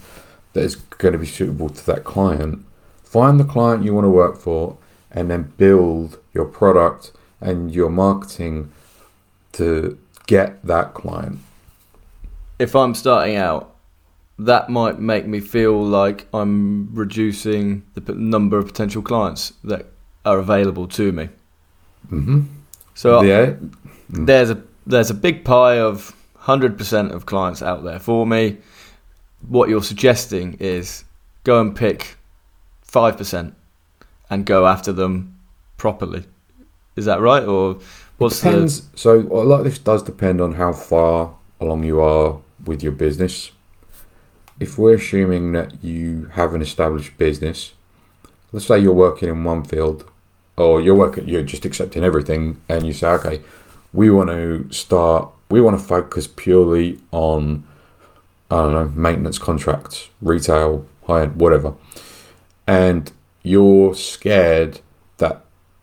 that 0.54 0.64
is 0.64 0.76
going 0.76 1.14
to 1.14 1.20
be 1.20 1.26
suitable 1.28 1.70
to 1.70 1.86
that 1.86 2.04
client. 2.04 2.66
Find 3.04 3.40
the 3.40 3.44
client 3.44 3.84
you 3.84 3.94
want 3.94 4.06
to 4.06 4.10
work 4.10 4.38
for 4.40 4.78
and 5.12 5.30
then 5.30 5.54
build 5.58 6.18
your 6.34 6.46
product 6.46 7.12
and 7.42 7.72
your 7.74 7.90
marketing 7.90 8.72
to 9.54 9.98
get 10.30 10.64
that 10.64 10.94
client. 10.94 11.40
If 12.60 12.76
I'm 12.76 12.94
starting 12.94 13.36
out, 13.36 13.76
that 14.38 14.70
might 14.70 15.00
make 15.00 15.26
me 15.26 15.40
feel 15.40 15.84
like 15.84 16.28
I'm 16.34 16.94
reducing 16.94 17.84
the 17.96 18.14
number 18.14 18.60
of 18.60 18.68
potential 18.68 19.02
clients 19.02 19.54
that 19.64 19.88
are 20.24 20.38
available 20.38 20.88
to 20.88 21.12
me. 21.12 21.30
hmm 22.10 22.42
So 22.94 23.24
yeah, 23.24 23.56
there's 24.10 24.52
a 24.52 24.62
there's 24.86 25.10
a 25.10 25.16
big 25.16 25.44
pie 25.44 25.80
of 25.80 26.16
hundred 26.38 26.78
percent 26.78 27.12
of 27.12 27.26
clients 27.26 27.62
out 27.64 27.84
there 27.84 28.00
for 28.00 28.28
me. 28.28 28.58
What 29.48 29.68
you're 29.70 29.84
suggesting 29.84 30.58
is 30.60 31.06
go 31.44 31.60
and 31.60 31.76
pick 31.76 32.18
five 32.82 33.18
percent 33.18 33.56
and 34.30 34.46
go 34.46 34.68
after 34.68 34.94
them 34.94 35.40
properly. 35.78 36.24
Is 36.96 37.06
that 37.06 37.20
right, 37.20 37.44
or 37.44 37.80
what's 38.20 38.42
the 38.42 38.52
depends. 38.52 38.88
So 38.96 39.20
a 39.22 39.44
lot 39.44 39.60
of 39.60 39.64
this 39.66 39.80
does 39.80 40.04
depend 40.04 40.40
on 40.40 40.54
how 40.54 40.74
far 40.74 41.34
along 41.60 41.84
you 41.84 42.00
are 42.00 42.40
with 42.66 42.84
your 42.84 42.92
business. 42.92 43.52
If 44.60 44.78
we're 44.78 44.96
assuming 44.96 45.54
that 45.54 45.84
you 45.84 46.26
have 46.34 46.54
an 46.54 46.62
established 46.62 47.18
business, 47.18 47.74
let's 48.52 48.68
say 48.68 48.80
you're 48.80 48.94
working 48.94 49.30
in 49.30 49.44
one 49.44 49.64
field, 49.64 50.10
or 50.58 50.82
you're 50.82 50.96
working, 50.96 51.28
you're 51.28 51.44
just 51.44 51.66
accepting 51.66 52.04
everything, 52.04 52.62
and 52.68 52.86
you 52.86 52.94
say, 52.94 53.08
okay, 53.08 53.42
we 53.94 54.10
want 54.10 54.30
to 54.30 54.68
start, 54.72 55.30
we 55.50 55.62
want 55.62 55.80
to 55.80 55.84
focus 55.84 56.28
purely 56.28 57.00
on, 57.12 57.64
I 58.52 58.58
don't 58.58 58.74
know, 58.74 58.90
maintenance 58.90 59.40
contracts, 59.40 60.10
retail, 60.22 60.86
high 61.08 61.24
end, 61.24 61.38
whatever, 61.38 61.76
and 62.68 63.12
you're 63.42 63.96
scared 63.96 64.82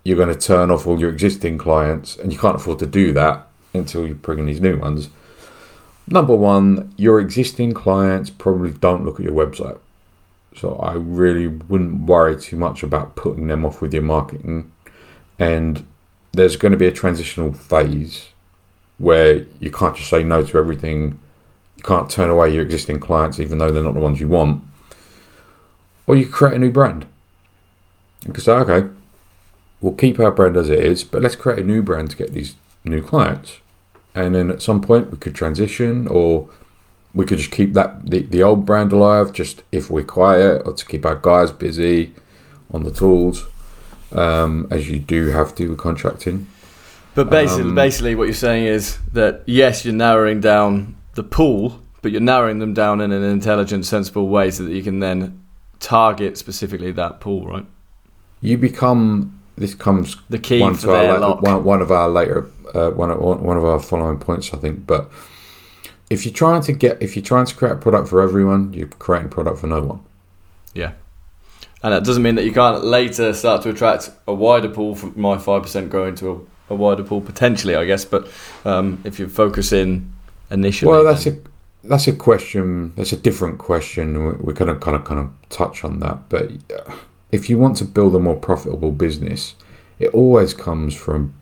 you're 0.07 0.17
going 0.17 0.33
to 0.33 0.41
turn 0.41 0.71
off 0.71 0.87
all 0.87 1.01
your 1.01 1.11
existing 1.11 1.59
clients, 1.59 2.17
and 2.17 2.33
you 2.33 2.39
can't 2.39 2.55
afford 2.55 2.79
to 2.79 2.87
do 2.87 3.13
that 3.13 3.49
until 3.75 4.07
you 4.07 4.15
bring 4.15 4.39
in 4.39 4.47
these 4.47 4.61
new 4.61 4.79
ones. 4.79 5.09
Number 6.07 6.37
one, 6.37 6.95
your 6.97 7.19
existing 7.19 7.73
clients 7.73 8.31
probably 8.31 8.71
don't 8.71 9.05
look 9.05 9.19
at 9.19 9.25
your 9.25 9.35
website. 9.35 9.81
So 10.55 10.77
I 10.77 10.93
really 10.93 11.49
wouldn't 11.49 12.03
worry 12.03 12.41
too 12.41 12.57
much 12.57 12.85
about 12.85 13.17
putting 13.17 13.49
them 13.49 13.65
off 13.65 13.83
with 13.83 13.93
your 13.93 14.05
marketing. 14.05 14.71
And 15.41 15.85
there's 16.31 16.55
going 16.55 16.71
to 16.71 16.79
be 16.79 16.87
a 16.87 16.93
transitional 16.93 17.53
phase 17.53 18.29
where 18.99 19.45
you 19.59 19.73
can't 19.73 19.97
just 19.97 20.09
say 20.09 20.23
no 20.23 20.45
to 20.45 20.57
everything. 20.57 21.19
You 21.79 21.83
can't 21.83 22.09
turn 22.09 22.31
away 22.31 22.55
your 22.55 22.63
existing 22.63 23.01
clients, 23.01 23.41
even 23.41 23.59
though 23.59 23.73
they're 23.73 23.83
not 23.83 23.95
the 23.95 24.01
ones 24.01 24.21
you 24.21 24.29
want. 24.29 24.63
Or 26.07 26.15
you 26.15 26.29
create 26.29 26.55
a 26.55 26.61
new 26.61 26.71
brand. 26.71 27.07
You 28.25 28.33
can 28.33 28.43
say, 28.43 28.53
okay, 28.53 28.89
we'll 29.87 29.95
keep 29.95 30.19
our 30.19 30.33
brand 30.33 30.57
as 30.57 30.69
it 30.69 30.81
is, 30.81 31.05
but 31.05 31.23
let's 31.23 31.37
create 31.37 31.61
a 31.61 31.63
new 31.63 31.81
brand 31.81 32.11
to 32.11 32.17
get 32.17 32.33
these 32.33 32.57
new 32.85 33.01
clients. 33.01 33.61
And 34.17 34.35
then 34.35 34.51
at 34.51 34.61
some 34.61 34.81
point 34.81 35.13
we 35.13 35.17
could 35.17 35.37
transition 35.37 36.09
or 36.09 36.51
we 37.15 37.25
could 37.25 37.39
just 37.39 37.53
keep 37.53 37.73
that 37.75 38.05
the, 38.11 38.23
the 38.23 38.43
old 38.43 38.67
brand 38.67 38.93
alive 38.93 39.33
just 39.33 39.63
if 39.71 39.89
we're 39.89 40.03
quiet 40.03 40.63
or 40.67 40.73
to 40.73 40.85
keep 40.85 41.07
our 41.07 41.15
guys 41.15 41.53
busy 41.53 42.13
on 42.73 42.83
the 42.83 42.91
tools 42.91 43.47
um, 44.11 44.67
as 44.73 44.91
you 44.91 44.99
do 44.99 45.29
have 45.29 45.55
to 45.55 45.69
with 45.69 45.79
contracting. 45.79 46.49
But 47.15 47.31
basically, 47.31 47.71
Um, 47.71 47.77
basically, 47.77 48.15
what 48.17 48.25
you're 48.25 48.35
saying 48.35 48.67
is 48.67 48.99
that 49.13 49.45
yes, 49.47 49.85
you're 49.85 49.95
narrowing 49.95 50.41
down 50.41 50.97
the 51.15 51.23
pool, 51.23 51.81
but 52.03 52.11
you're 52.11 52.21
narrowing 52.21 52.59
them 52.59 52.75
down 52.75 53.01
in 53.01 53.13
an 53.13 53.23
intelligent, 53.23 53.87
sensible 53.87 54.29
way, 54.29 54.51
so 54.51 54.65
that 54.65 54.73
you 54.73 54.83
can 54.83 54.99
then 54.99 55.41
target 55.79 56.37
specifically 56.37 56.91
that 56.93 57.21
pool, 57.21 57.47
right? 57.47 57.67
You 58.41 58.59
become 58.59 59.36
this 59.57 59.75
comes 59.75 60.17
The 60.29 60.39
key 60.39 60.61
one, 60.61 60.75
for 60.75 60.89
their 60.89 61.19
la- 61.19 61.41
one, 61.41 61.65
one 61.65 61.83
of 61.83 61.91
our 61.91 62.09
later 62.09 62.49
uh, 62.75 62.91
one, 62.91 63.11
of, 63.11 63.19
one 63.21 63.57
of 63.57 63.65
our 63.65 63.81
following 63.81 64.19
points 64.19 64.53
I 64.53 64.59
think 64.59 64.87
but 64.87 65.11
if 66.11 66.25
you're 66.25 66.35
trying 66.35 66.63
to 66.63 66.73
get 66.73 67.03
if 67.03 67.17
you're 67.17 67.25
trying 67.25 67.47
to 67.47 67.55
create 67.55 67.73
a 67.73 67.77
product 67.77 68.09
for 68.09 68.21
everyone 68.21 68.73
you're 68.73 68.89
creating 68.89 69.27
a 69.27 69.35
product 69.35 69.59
for 69.61 69.67
no 69.67 69.83
one 69.83 70.01
Yeah. 70.75 70.93
And 71.83 71.93
that 71.93 72.05
doesn't 72.05 72.23
mean 72.23 72.35
that 72.37 72.45
you 72.45 72.53
can't 72.53 72.85
later 72.85 73.33
start 73.33 73.63
to 73.63 73.71
attract 73.71 74.11
a 74.27 74.35
wider 74.35 74.69
pool 74.69 74.95
from 74.97 75.13
my 75.17 75.37
5% 75.37 75.89
growing 75.91 76.15
to 76.17 76.47
a, 76.69 76.75
a 76.75 76.77
wider 76.77 77.05
pool 77.05 77.21
potentially, 77.21 77.77
I 77.77 77.85
guess. 77.85 78.05
But 78.05 78.29
um, 78.65 78.99
if 79.05 79.19
you 79.21 79.29
focus 79.29 79.73
in 79.73 80.13
initially. 80.51 80.91
well 80.91 81.05
that's 81.05 81.25
then- 81.25 81.43
a 81.85 81.89
that's 81.89 82.09
a 82.09 82.13
question 82.13 82.93
that's 82.97 83.13
a 83.13 83.17
different 83.17 83.59
question 83.59 84.25
We- 84.27 84.33
we're 84.45 84.53
going 84.55 84.73
to 84.75 84.81
kind 84.81 84.97
of 84.97 85.05
kind 85.05 85.21
of 85.21 85.29
touch 85.51 85.85
on 85.85 86.01
that 86.01 86.29
but 86.29 86.51
uh, 86.75 86.93
if 87.37 87.49
you 87.49 87.57
want 87.59 87.77
to 87.77 87.85
build 87.85 88.15
a 88.15 88.19
more 88.19 88.37
profitable 88.37 88.91
business 88.91 89.55
it 89.99 90.11
always 90.13 90.53
comes 90.53 90.95
from 90.95 91.33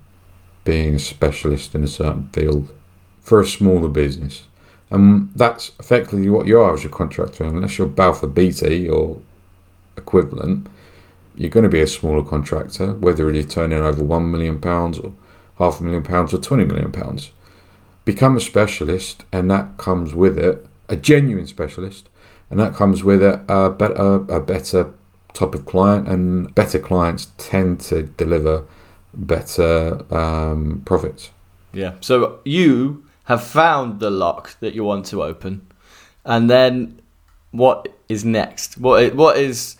being 0.64 0.94
a 0.94 0.98
specialist 0.98 1.74
in 1.74 1.82
a 1.84 1.88
certain 1.88 2.28
field 2.32 2.72
for 3.20 3.40
a 3.40 3.46
smaller 3.46 3.88
business. 3.88 4.44
And 4.90 5.30
that's 5.34 5.72
effectively 5.80 6.28
what 6.30 6.46
you 6.46 6.60
are 6.60 6.74
as 6.74 6.84
a 6.84 6.88
contractor. 6.88 7.44
Unless 7.44 7.78
you're 7.78 7.88
Balfour 7.88 8.28
Beatty 8.28 8.88
or 8.88 9.20
equivalent 9.96 10.68
you're 11.36 11.50
going 11.50 11.64
to 11.64 11.68
be 11.68 11.80
a 11.80 11.86
smaller 11.86 12.22
contractor 12.22 12.94
whether 12.94 13.30
you're 13.32 13.42
turning 13.42 13.78
over 13.78 14.02
1 14.02 14.30
million 14.30 14.60
pounds 14.60 14.98
or 14.98 15.12
half 15.58 15.80
a 15.80 15.82
million 15.82 16.02
pounds 16.02 16.32
or 16.34 16.38
20 16.38 16.64
million 16.64 16.92
pounds. 16.92 17.30
Become 18.04 18.36
a 18.36 18.40
specialist, 18.40 19.24
and 19.32 19.50
that 19.50 19.76
comes 19.78 20.14
with 20.14 20.38
it 20.38 20.66
a 20.88 20.96
genuine 20.96 21.46
specialist, 21.46 22.08
and 22.50 22.60
that 22.60 22.74
comes 22.74 23.02
with 23.02 23.22
it 23.22 23.40
a 23.48 23.70
better 23.70 24.14
a 24.28 24.40
better 24.40 24.92
type 25.34 25.54
of 25.54 25.66
client, 25.66 26.08
and 26.08 26.54
better 26.54 26.78
clients 26.78 27.28
tend 27.36 27.80
to 27.80 28.04
deliver 28.04 28.64
better 29.12 30.04
um, 30.14 30.82
profits. 30.84 31.30
Yeah. 31.72 31.94
So 32.00 32.40
you 32.44 33.04
have 33.24 33.42
found 33.44 34.00
the 34.00 34.10
lock 34.10 34.58
that 34.60 34.74
you 34.74 34.84
want 34.84 35.06
to 35.06 35.22
open, 35.22 35.66
and 36.24 36.48
then 36.48 37.00
what 37.50 37.88
is 38.08 38.24
next? 38.24 38.78
What 38.78 39.14
what 39.14 39.36
is 39.36 39.76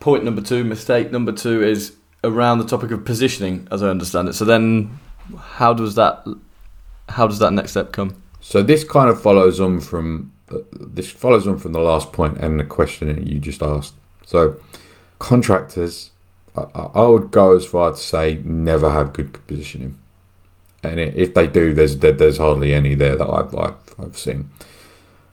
point 0.00 0.24
number 0.24 0.42
two? 0.42 0.64
Mistake 0.64 1.10
number 1.10 1.32
two 1.32 1.62
is 1.62 1.96
around 2.24 2.58
the 2.58 2.66
topic 2.66 2.90
of 2.90 3.04
positioning, 3.04 3.66
as 3.70 3.82
I 3.82 3.88
understand 3.88 4.28
it. 4.28 4.34
So 4.34 4.44
then, 4.44 4.98
how 5.38 5.72
does 5.72 5.94
that 5.96 6.24
how 7.08 7.26
does 7.26 7.38
that 7.38 7.52
next 7.52 7.72
step 7.72 7.92
come? 7.92 8.22
So 8.40 8.62
this 8.62 8.84
kind 8.84 9.10
of 9.10 9.20
follows 9.20 9.60
on 9.60 9.80
from 9.80 10.32
this 10.72 11.10
follows 11.10 11.46
on 11.46 11.58
from 11.58 11.72
the 11.72 11.80
last 11.80 12.12
point 12.12 12.38
and 12.38 12.58
the 12.58 12.64
question 12.64 13.08
that 13.08 13.26
you 13.26 13.38
just 13.38 13.62
asked. 13.62 13.94
So 14.28 14.60
contractors, 15.18 16.10
I, 16.54 16.90
I 16.94 17.06
would 17.06 17.30
go 17.30 17.56
as 17.56 17.64
far 17.64 17.92
to 17.92 17.96
say 17.96 18.42
never 18.44 18.90
have 18.90 19.14
good 19.14 19.32
positioning, 19.46 19.98
and 20.82 21.00
if 21.00 21.32
they 21.32 21.46
do, 21.46 21.72
there's 21.72 21.96
there's 21.96 22.36
hardly 22.36 22.74
any 22.74 22.94
there 22.94 23.16
that 23.16 23.26
I've, 23.26 23.54
I've 23.56 23.94
I've 23.98 24.18
seen. 24.18 24.50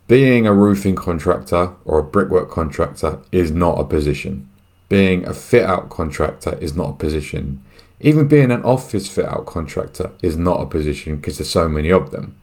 Being 0.07 0.47
a 0.47 0.53
roofing 0.53 0.95
contractor 0.95 1.73
or 1.83 1.99
a 1.99 2.03
brickwork 2.03 2.49
contractor 2.49 3.19
is 3.33 3.51
not 3.51 3.81
a 3.81 3.83
position. 3.83 4.47
Being 4.87 5.27
a 5.27 5.33
fit 5.33 5.65
out 5.65 5.89
contractor 5.89 6.57
is 6.59 6.73
not 6.73 6.91
a 6.91 6.93
position. 6.93 7.61
Even 7.99 8.29
being 8.29 8.49
an 8.49 8.63
office 8.63 9.09
fit 9.09 9.25
out 9.25 9.45
contractor 9.45 10.11
is 10.21 10.37
not 10.37 10.61
a 10.61 10.67
position 10.67 11.17
because 11.17 11.37
there's 11.37 11.49
so 11.49 11.67
many 11.67 11.91
of 11.91 12.11
them. 12.11 12.37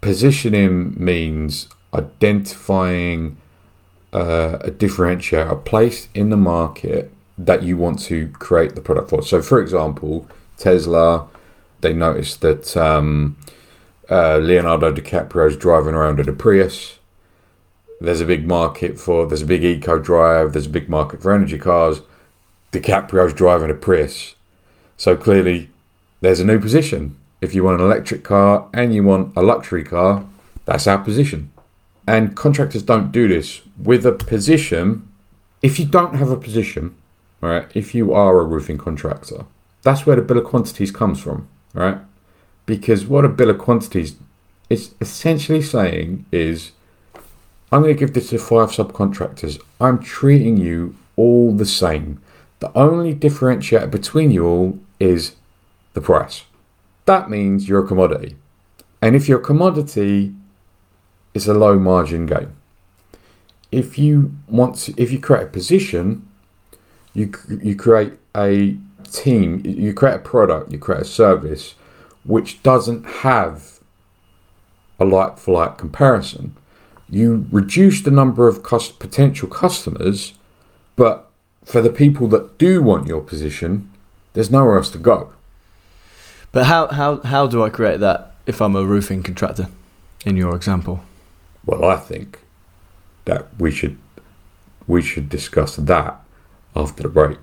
Positioning 0.00 0.94
means 0.96 1.68
identifying 1.94 3.36
uh, 4.16 4.58
a 4.62 4.70
differentiator, 4.70 5.50
a 5.50 5.56
place 5.56 6.08
in 6.14 6.30
the 6.30 6.36
market 6.36 7.12
that 7.36 7.62
you 7.62 7.76
want 7.76 7.98
to 7.98 8.28
create 8.28 8.74
the 8.74 8.80
product 8.80 9.10
for. 9.10 9.22
So, 9.22 9.42
for 9.42 9.60
example, 9.60 10.26
Tesla, 10.56 11.28
they 11.82 11.92
noticed 11.92 12.40
that 12.40 12.74
um, 12.78 13.36
uh, 14.10 14.38
Leonardo 14.38 14.90
DiCaprio 14.90 15.50
is 15.50 15.56
driving 15.56 15.94
around 15.94 16.18
in 16.18 16.28
a 16.30 16.32
Prius. 16.32 16.98
There's 18.00 18.22
a 18.22 18.26
big 18.26 18.46
market 18.46 18.98
for, 18.98 19.26
there's 19.26 19.42
a 19.42 19.46
big 19.46 19.64
eco 19.64 19.98
drive, 19.98 20.54
there's 20.54 20.66
a 20.66 20.70
big 20.70 20.88
market 20.88 21.20
for 21.20 21.32
energy 21.34 21.58
cars. 21.58 22.00
DiCaprio's 22.72 23.34
driving 23.34 23.70
a 23.70 23.74
Prius. 23.74 24.34
So 24.96 25.14
clearly, 25.14 25.68
there's 26.22 26.40
a 26.40 26.44
new 26.44 26.58
position. 26.58 27.18
If 27.42 27.54
you 27.54 27.64
want 27.64 27.80
an 27.80 27.86
electric 27.86 28.24
car 28.24 28.66
and 28.72 28.94
you 28.94 29.02
want 29.02 29.36
a 29.36 29.42
luxury 29.42 29.84
car, 29.84 30.24
that's 30.64 30.86
our 30.86 30.98
position. 30.98 31.50
And 32.06 32.36
contractors 32.36 32.82
don't 32.82 33.10
do 33.10 33.28
this. 33.28 33.62
With 33.82 34.06
a 34.06 34.12
position, 34.12 35.08
if 35.62 35.78
you 35.78 35.86
don't 35.86 36.14
have 36.14 36.30
a 36.30 36.36
position, 36.36 36.94
right? 37.40 37.66
if 37.74 37.94
you 37.94 38.12
are 38.12 38.40
a 38.40 38.44
roofing 38.44 38.78
contractor, 38.78 39.44
that's 39.82 40.06
where 40.06 40.16
the 40.16 40.22
bill 40.22 40.38
of 40.38 40.44
quantities 40.44 40.90
comes 40.90 41.20
from, 41.20 41.48
right? 41.74 41.98
Because 42.64 43.06
what 43.06 43.24
a 43.24 43.28
bill 43.28 43.50
of 43.50 43.58
quantities 43.58 44.16
is 44.68 44.94
essentially 45.00 45.62
saying 45.62 46.26
is 46.32 46.72
I'm 47.70 47.82
going 47.82 47.94
to 47.94 47.98
give 47.98 48.14
this 48.14 48.30
to 48.30 48.38
five 48.38 48.70
subcontractors. 48.70 49.60
I'm 49.80 49.98
treating 49.98 50.56
you 50.56 50.96
all 51.16 51.52
the 51.52 51.66
same. 51.66 52.20
The 52.60 52.72
only 52.76 53.14
differentiator 53.14 53.90
between 53.90 54.30
you 54.30 54.46
all 54.46 54.78
is 54.98 55.36
the 55.94 56.00
price. 56.00 56.44
That 57.04 57.28
means 57.30 57.68
you're 57.68 57.84
a 57.84 57.86
commodity. 57.86 58.36
And 59.02 59.14
if 59.14 59.28
you're 59.28 59.40
a 59.40 59.44
commodity, 59.44 60.34
it's 61.36 61.46
a 61.46 61.54
low 61.54 61.78
margin 61.78 62.24
game. 62.24 62.56
If 63.70 63.98
you 63.98 64.34
want 64.48 64.76
to, 64.76 64.94
if 64.96 65.12
you 65.12 65.20
create 65.20 65.44
a 65.44 65.50
position, 65.50 66.26
you 67.12 67.32
you 67.62 67.76
create 67.76 68.14
a 68.34 68.76
team, 69.12 69.62
you 69.64 69.92
create 69.92 70.16
a 70.16 70.18
product, 70.18 70.72
you 70.72 70.78
create 70.78 71.02
a 71.02 71.04
service 71.04 71.74
which 72.24 72.62
doesn't 72.62 73.04
have 73.26 73.80
a 74.98 75.04
like 75.04 75.38
for 75.38 75.52
like 75.52 75.78
comparison. 75.78 76.56
You 77.08 77.46
reduce 77.52 78.00
the 78.00 78.10
number 78.10 78.48
of 78.48 78.62
cost, 78.62 78.98
potential 78.98 79.48
customers, 79.48 80.32
but 80.96 81.30
for 81.64 81.80
the 81.80 81.90
people 81.90 82.26
that 82.28 82.58
do 82.58 82.82
want 82.82 83.06
your 83.06 83.20
position, 83.20 83.90
there's 84.32 84.50
nowhere 84.50 84.78
else 84.78 84.90
to 84.90 84.98
go. 84.98 85.32
But 86.50 86.64
how, 86.64 86.88
how, 86.88 87.20
how 87.20 87.46
do 87.46 87.62
I 87.62 87.70
create 87.70 88.00
that 88.00 88.34
if 88.46 88.60
I'm 88.60 88.74
a 88.74 88.84
roofing 88.84 89.22
contractor, 89.22 89.68
in 90.24 90.36
your 90.36 90.56
example? 90.56 91.04
Well, 91.66 91.84
I 91.84 91.96
think 91.96 92.38
that 93.24 93.48
we 93.58 93.72
should 93.72 93.98
we 94.86 95.02
should 95.02 95.28
discuss 95.28 95.74
that 95.76 96.20
after 96.76 97.02
the 97.02 97.08
break. 97.08 97.38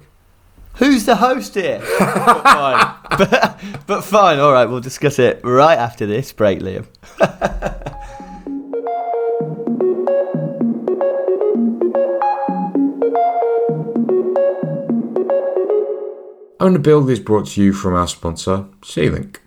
Who's 0.78 1.06
the 1.06 1.18
host 1.18 1.54
here? 1.54 1.80
but, 2.00 2.44
fine. 2.44 2.96
But, 3.18 3.60
but 3.86 4.02
fine, 4.04 4.40
all 4.40 4.54
right, 4.54 4.66
we'll 4.66 4.80
discuss 4.80 5.20
it 5.20 5.42
right 5.44 5.78
after 5.78 6.08
this 6.08 6.32
break, 6.32 6.62
Liam. 6.62 6.88
Own 16.60 16.74
the 16.74 16.80
Build 16.80 17.10
is 17.10 17.20
brought 17.20 17.48
to 17.48 17.62
you 17.62 17.74
from 17.74 17.94
our 17.94 18.08
sponsor, 18.08 18.66
C-Link, 18.84 19.43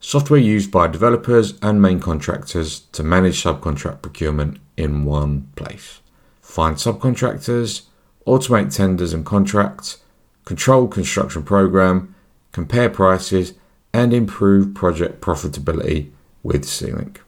software 0.00 0.40
used 0.40 0.70
by 0.70 0.86
developers 0.86 1.58
and 1.60 1.82
main 1.82 2.00
contractors 2.00 2.80
to 2.92 3.02
manage 3.02 3.42
subcontract 3.42 4.02
procurement 4.02 4.58
in 4.76 5.04
one 5.04 5.48
place. 5.56 6.00
Find 6.40 6.76
subcontractors, 6.76 7.82
automate 8.26 8.74
tenders 8.74 9.12
and 9.12 9.24
contracts, 9.26 9.98
control 10.44 10.88
construction 10.88 11.42
program, 11.42 12.14
compare 12.52 12.88
prices, 12.90 13.54
and 13.92 14.12
improve 14.14 14.74
project 14.74 15.20
profitability 15.20 16.10
with 16.42 16.64
C-Link. 16.64 17.20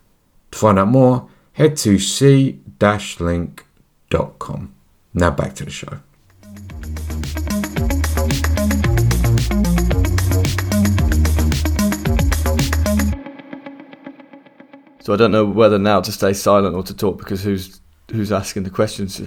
To 0.53 0.59
find 0.59 0.79
out 0.79 0.89
more, 0.89 1.29
head 1.53 1.77
to 1.79 1.99
c-link.com. 1.99 2.55
Now 5.13 5.31
back 5.31 5.55
to 5.57 5.65
the 5.65 5.71
show. 5.71 6.01
So 15.01 15.13
I 15.13 15.17
don't 15.17 15.33
know 15.33 15.45
whether 15.45 15.79
now 15.79 16.01
to 16.01 16.13
stay 16.13 16.33
silent 16.33 16.75
or 16.75 16.83
to 16.83 16.95
talk 16.95 17.19
because 17.19 17.43
who's 17.43 17.81
who's 18.11 18.33
asking 18.33 18.65
the 18.65 18.71
questions? 18.71 19.21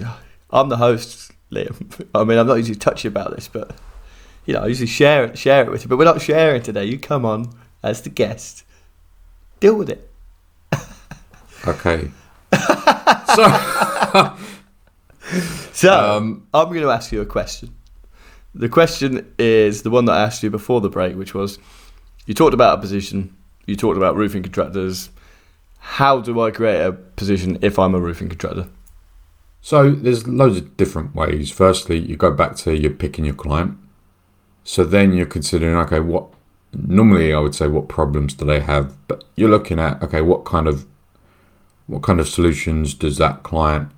I'm 0.50 0.68
the 0.68 0.76
host, 0.76 1.32
Liam. 1.50 2.06
I 2.14 2.24
mean, 2.24 2.38
I'm 2.38 2.46
not 2.46 2.54
usually 2.54 2.76
touchy 2.76 3.08
about 3.08 3.34
this, 3.34 3.48
but 3.48 3.76
you 4.46 4.54
know, 4.54 4.60
I 4.60 4.66
usually 4.66 4.86
share 4.86 5.24
it, 5.24 5.38
share 5.38 5.64
it 5.64 5.70
with 5.70 5.82
you. 5.82 5.88
But 5.88 5.98
we're 5.98 6.04
not 6.04 6.20
sharing 6.20 6.62
today. 6.62 6.84
You 6.84 6.98
come 6.98 7.24
on 7.24 7.52
as 7.82 8.02
the 8.02 8.10
guest. 8.10 8.64
Deal 9.60 9.74
with 9.74 9.90
it. 9.90 10.10
Okay. 11.66 12.10
so, 13.34 14.36
So 15.72 15.92
um, 15.92 16.46
I'm 16.54 16.68
going 16.68 16.82
to 16.82 16.90
ask 16.90 17.10
you 17.10 17.20
a 17.20 17.26
question. 17.26 17.74
The 18.54 18.68
question 18.68 19.32
is 19.38 19.82
the 19.82 19.90
one 19.90 20.04
that 20.04 20.12
I 20.12 20.22
asked 20.22 20.42
you 20.42 20.50
before 20.50 20.80
the 20.80 20.88
break, 20.88 21.16
which 21.16 21.34
was 21.34 21.58
you 22.26 22.34
talked 22.34 22.54
about 22.54 22.78
a 22.78 22.80
position, 22.80 23.36
you 23.66 23.76
talked 23.76 23.96
about 23.96 24.14
roofing 24.14 24.42
contractors. 24.42 25.10
How 25.84 26.20
do 26.20 26.40
I 26.40 26.50
create 26.50 26.80
a 26.80 26.92
position 26.92 27.58
if 27.62 27.78
I'm 27.78 27.94
a 27.94 28.00
roofing 28.00 28.28
contractor? 28.28 28.68
so 29.64 29.90
there's 29.90 30.28
loads 30.28 30.58
of 30.58 30.76
different 30.76 31.14
ways. 31.14 31.50
Firstly, 31.50 31.98
you 31.98 32.16
go 32.16 32.30
back 32.30 32.54
to 32.56 32.76
you're 32.76 32.90
picking 32.90 33.24
your 33.24 33.34
client. 33.34 33.78
So 34.62 34.84
then 34.84 35.14
you're 35.14 35.24
considering, 35.24 35.74
okay, 35.76 36.00
what 36.00 36.26
normally 36.74 37.32
I 37.32 37.38
would 37.38 37.54
say 37.54 37.66
what 37.68 37.88
problems 37.88 38.34
do 38.34 38.44
they 38.44 38.60
have, 38.60 38.94
but 39.08 39.24
you're 39.36 39.48
looking 39.48 39.78
at 39.78 40.02
okay, 40.02 40.20
what 40.20 40.44
kind 40.44 40.68
of 40.68 40.84
what 41.86 42.02
kind 42.02 42.20
of 42.20 42.28
solutions 42.28 42.92
does 42.92 43.16
that 43.16 43.42
client 43.42 43.88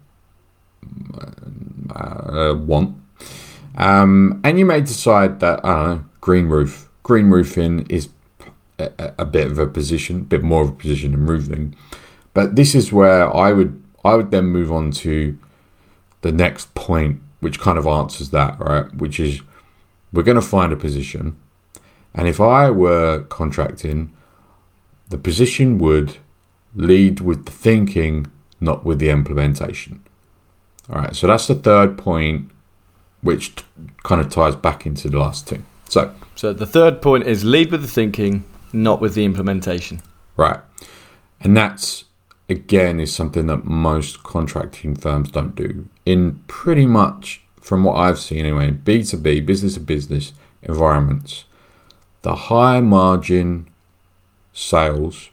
uh, 1.97 2.55
want? 2.57 2.97
Um, 3.77 4.41
and 4.45 4.61
you 4.61 4.67
may 4.67 4.83
decide 4.83 5.41
that 5.41 5.65
I 5.65 5.69
don't 5.69 5.89
know, 5.89 6.05
green 6.21 6.47
roof, 6.47 6.89
green 7.03 7.29
roofing 7.29 7.87
is 7.89 8.09
a, 8.79 9.13
a- 9.19 9.25
bit 9.25 9.47
of 9.51 9.59
a 9.59 9.67
position, 9.67 10.17
a 10.21 10.25
bit 10.25 10.43
more 10.43 10.63
of 10.63 10.69
a 10.69 10.73
position 10.73 11.13
than 11.13 11.27
roofing. 11.27 11.75
But 12.35 12.57
this 12.57 12.75
is 12.75 12.93
where 12.93 13.35
I 13.35 13.53
would 13.53 13.83
I 14.05 14.15
would 14.15 14.31
then 14.31 14.47
move 14.47 14.71
on 14.71 14.91
to 15.03 15.37
the 16.23 16.33
next 16.33 16.75
point, 16.75 17.21
which 17.41 17.59
kind 17.59 17.79
of 17.79 17.87
answers 17.87 18.31
that, 18.31 18.59
right? 18.61 18.93
Which 18.95 19.19
is 19.19 19.41
we're 20.13 20.23
going 20.23 20.37
to 20.41 20.43
find 20.43 20.73
a 20.73 20.77
position, 20.77 21.37
and 22.15 22.29
if 22.29 22.41
I 22.41 22.71
were 22.71 23.23
contracting, 23.29 24.13
the 25.09 25.19
position 25.19 25.79
would 25.79 26.17
lead 26.75 27.21
with 27.21 27.47
the 27.47 27.53
thinking, 27.53 28.27
not 28.61 28.85
with 28.85 28.99
the 28.99 29.09
implementation. 29.11 30.03
All 30.91 31.01
right, 31.01 31.17
so 31.17 31.27
that's 31.27 31.47
the 31.47 31.55
third 31.55 31.97
point, 31.99 32.51
which 33.23 33.57
t- 33.57 33.65
kind 34.05 34.21
of 34.21 34.31
ties 34.31 34.55
back 34.55 34.87
into 34.87 35.09
the 35.09 35.19
last 35.19 35.49
two. 35.49 35.63
So, 35.89 36.15
So 36.37 36.53
the 36.53 36.67
third 36.67 37.03
point 37.03 37.25
is 37.27 37.45
lead 37.45 37.73
with 37.73 37.83
the 37.83 37.89
thinking, 37.89 38.45
not 38.83 39.01
with 39.01 39.15
the 39.15 39.25
implementation. 39.25 40.03
right, 40.37 40.61
and 41.41 41.57
that's 41.57 42.05
again 42.49 43.01
is 43.01 43.13
something 43.13 43.47
that 43.47 43.65
most 43.65 44.23
contracting 44.23 44.95
firms 44.95 45.31
don't 45.31 45.55
do. 45.57 45.89
In 46.05 46.43
pretty 46.47 46.87
much, 46.87 47.43
from 47.61 47.83
what 47.85 47.97
I've 47.97 48.19
seen 48.19 48.41
anyway, 48.41 48.71
B 48.71 49.03
two 49.03 49.17
B, 49.17 49.41
business 49.41 49.75
to 49.75 49.81
business 49.81 50.33
environments, 50.63 51.45
the 52.23 52.35
high 52.35 52.81
margin 52.81 53.69
sales 54.53 55.31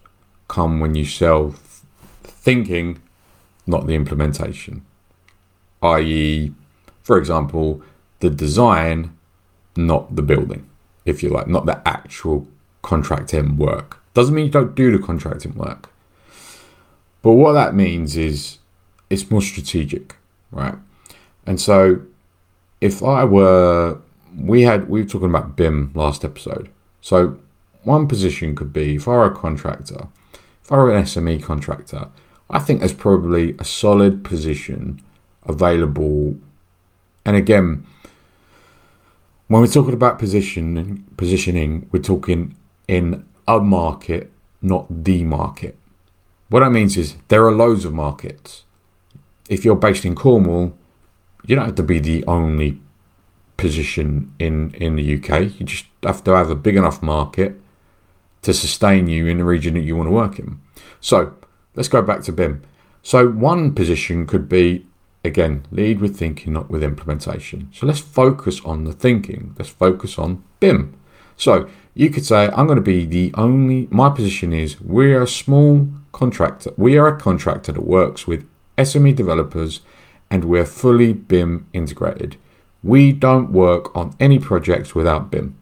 come 0.48 0.80
when 0.80 0.96
you 0.96 1.06
sell 1.06 1.56
thinking, 2.24 3.02
not 3.66 3.88
the 3.88 3.94
implementation. 3.94 4.86
I.e., 5.82 6.54
for 7.04 7.18
example, 7.18 7.82
the 8.20 8.30
design, 8.30 9.16
not 9.76 10.16
the 10.16 10.22
building, 10.22 10.70
if 11.06 11.22
you 11.22 11.30
like, 11.30 11.48
not 11.48 11.66
the 11.66 11.82
actual 11.88 12.48
contracting 12.84 13.58
work. 13.58 14.00
Doesn't 14.14 14.36
mean 14.36 14.46
you 14.46 14.52
don't 14.52 14.76
do 14.76 14.96
the 14.96 15.04
contracting 15.04 15.56
work. 15.56 15.90
But 17.24 17.34
what 17.34 17.54
that 17.54 17.74
means 17.74 18.16
is 18.16 18.60
it's 19.10 19.32
more 19.32 19.42
strategic, 19.42 20.16
right? 20.52 20.76
And 21.48 21.60
so 21.60 22.02
if 22.82 23.02
I 23.02 23.24
were, 23.24 23.98
we 24.38 24.62
had, 24.62 24.90
we 24.90 25.02
were 25.02 25.08
talking 25.08 25.30
about 25.30 25.56
BIM 25.56 25.92
last 25.96 26.24
episode. 26.24 26.70
So 27.02 27.40
one 27.84 28.08
position 28.08 28.56
could 28.56 28.72
be 28.72 28.96
if 28.96 29.08
I 29.08 29.12
were 29.12 29.26
a 29.26 29.36
contractor, 29.36 30.08
if 30.62 30.72
I 30.72 30.78
were 30.78 30.94
an 30.94 31.04
SME 31.04 31.42
contractor, 31.42 32.10
I 32.50 32.60
think 32.60 32.80
there's 32.80 32.94
probably 32.94 33.56
a 33.58 33.64
solid 33.64 34.24
position 34.24 35.02
available. 35.46 36.36
And 37.26 37.36
again, 37.36 37.86
when 39.48 39.62
we're 39.62 39.68
talking 39.68 39.94
about 39.94 40.20
positioning, 40.20 41.06
positioning, 41.18 41.88
we're 41.92 42.02
talking 42.02 42.56
in 42.94 43.26
a 43.48 43.60
market, 43.60 44.32
not 44.62 44.86
the 45.04 45.24
market. 45.24 45.76
What 46.50 46.60
that 46.60 46.72
means 46.72 46.96
is 46.96 47.16
there 47.28 47.46
are 47.46 47.52
loads 47.52 47.86
of 47.86 47.94
markets. 47.94 48.64
If 49.50 49.66
you're 49.66 49.76
based 49.76 50.06
in 50.06 50.16
Cornwall, 50.16 50.78
you 51.46 51.56
don't 51.56 51.66
have 51.66 51.76
to 51.76 51.84
be 51.84 52.00
the 52.00 52.24
only 52.26 52.80
position 53.58 54.34
in 54.40 54.74
in 54.76 54.96
the 54.96 55.16
UK. 55.16 55.60
You 55.60 55.66
just 55.66 55.86
have 56.04 56.24
to 56.26 56.32
have 56.36 56.50
a 56.52 56.56
big 56.56 56.76
enough 56.76 57.02
market 57.02 57.60
to 58.44 58.54
sustain 58.54 59.08
you 59.08 59.26
in 59.26 59.38
the 59.40 59.44
region 59.44 59.74
that 59.74 59.82
you 59.82 59.96
want 59.96 60.08
to 60.08 60.12
work 60.12 60.38
in. 60.38 60.60
So 61.02 61.34
let's 61.76 61.90
go 61.90 62.02
back 62.02 62.22
to 62.24 62.32
BIM. 62.32 62.62
So 63.02 63.30
one 63.30 63.74
position 63.74 64.28
could 64.28 64.48
be 64.48 64.86
again 65.24 65.66
lead 65.72 66.00
with 66.00 66.18
thinking, 66.18 66.54
not 66.54 66.70
with 66.70 66.84
implementation. 66.84 67.70
So 67.74 67.86
let's 67.88 68.00
focus 68.00 68.62
on 68.64 68.84
the 68.84 68.94
thinking. 68.94 69.56
Let's 69.58 69.72
focus 69.72 70.20
on 70.20 70.44
BIM. 70.60 70.96
So 71.36 71.70
you 71.96 72.10
could 72.10 72.26
say 72.26 72.50
I'm 72.56 72.66
going 72.66 72.78
to 72.78 72.82
be 72.82 73.06
the 73.06 73.34
only. 73.36 73.88
My 73.92 74.10
position 74.10 74.54
is 74.54 74.80
we're 74.82 75.22
a 75.22 75.28
small 75.28 75.88
contractor. 76.12 76.72
We 76.78 76.98
are 76.98 77.08
a 77.08 77.20
contractor 77.20 77.72
that 77.72 77.82
works 77.82 78.28
with 78.28 78.46
SME 78.78 79.16
developers, 79.16 79.82
and 80.30 80.46
we're 80.46 80.66
fully 80.66 81.14
BIM 81.14 81.68
integrated. 81.74 82.38
We 82.84 83.12
don't 83.14 83.52
work 83.52 83.96
on 83.96 84.16
any 84.20 84.40
projects 84.40 84.94
without 84.96 85.32
BIM. 85.32 85.56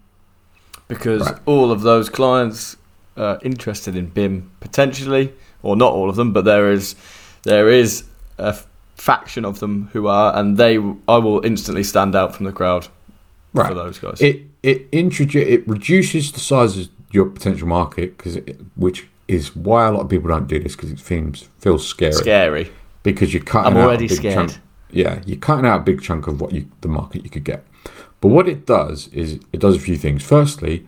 because 0.88 1.22
Right. 1.22 1.39
all 1.46 1.72
of 1.72 1.82
those 1.84 2.10
clients 2.10 2.76
are 3.15 3.39
interested 3.44 3.96
in 3.96 4.08
BIM 4.08 4.52
potentially, 4.60 5.32
or 5.63 5.76
not 5.78 5.94
all 5.94 6.10
of 6.10 6.15
them, 6.17 6.34
but 6.34 6.44
there 6.44 6.70
is 6.72 6.96
there 7.44 7.70
is 7.70 8.04
a 8.38 8.56
faction 8.96 9.46
of 9.46 9.60
them 9.60 9.89
who 9.94 10.08
are, 10.08 10.36
and 10.38 10.58
they 10.58 10.76
I 11.08 11.17
will 11.17 11.46
instantly 11.46 11.84
stand 11.84 12.15
out 12.15 12.36
from 12.36 12.46
the 12.46 12.52
crowd 12.52 12.88
Right. 13.54 13.68
for 13.68 13.74
those 13.74 14.00
guys. 14.00 14.22
It 14.22 14.44
it 14.64 14.88
introduce 14.92 15.48
it 15.48 15.68
reduces 15.68 16.32
the 16.32 16.40
size 16.40 16.78
of 16.78 16.90
your 17.12 17.26
potential 17.26 17.68
market 17.68 18.18
because 18.18 18.38
which 18.76 19.08
is 19.28 19.56
why 19.56 19.88
a 19.88 19.92
lot 19.92 20.02
of 20.02 20.10
people 20.10 20.30
don't 20.30 20.48
do 20.48 20.60
this 20.60 20.76
because 20.76 20.92
it 20.92 21.00
feels 21.00 21.50
feels 21.60 21.86
scary 21.88 22.14
Scary. 22.14 22.72
because 23.04 23.34
you're 23.34 23.44
cutting 23.44 23.74
I'm 23.74 23.84
already 23.84 24.08
scared. 24.08 24.50
chunk. 24.50 24.62
Yeah, 24.92 25.22
you're 25.26 25.38
cutting 25.40 25.66
out 25.66 25.82
a 25.82 25.84
big 25.84 26.02
chunk 26.02 26.28
of 26.28 26.40
what 26.42 26.52
you 26.54 26.68
the 26.82 26.88
market 26.88 27.24
you 27.24 27.30
could 27.30 27.44
get. 27.46 27.66
But 28.22 28.28
what 28.30 28.48
it 28.48 28.66
does 28.66 29.08
is 29.10 29.40
it 29.52 29.60
does 29.60 29.76
a 29.76 29.80
few 29.80 29.98
things. 29.98 30.24
Firstly, 30.24 30.86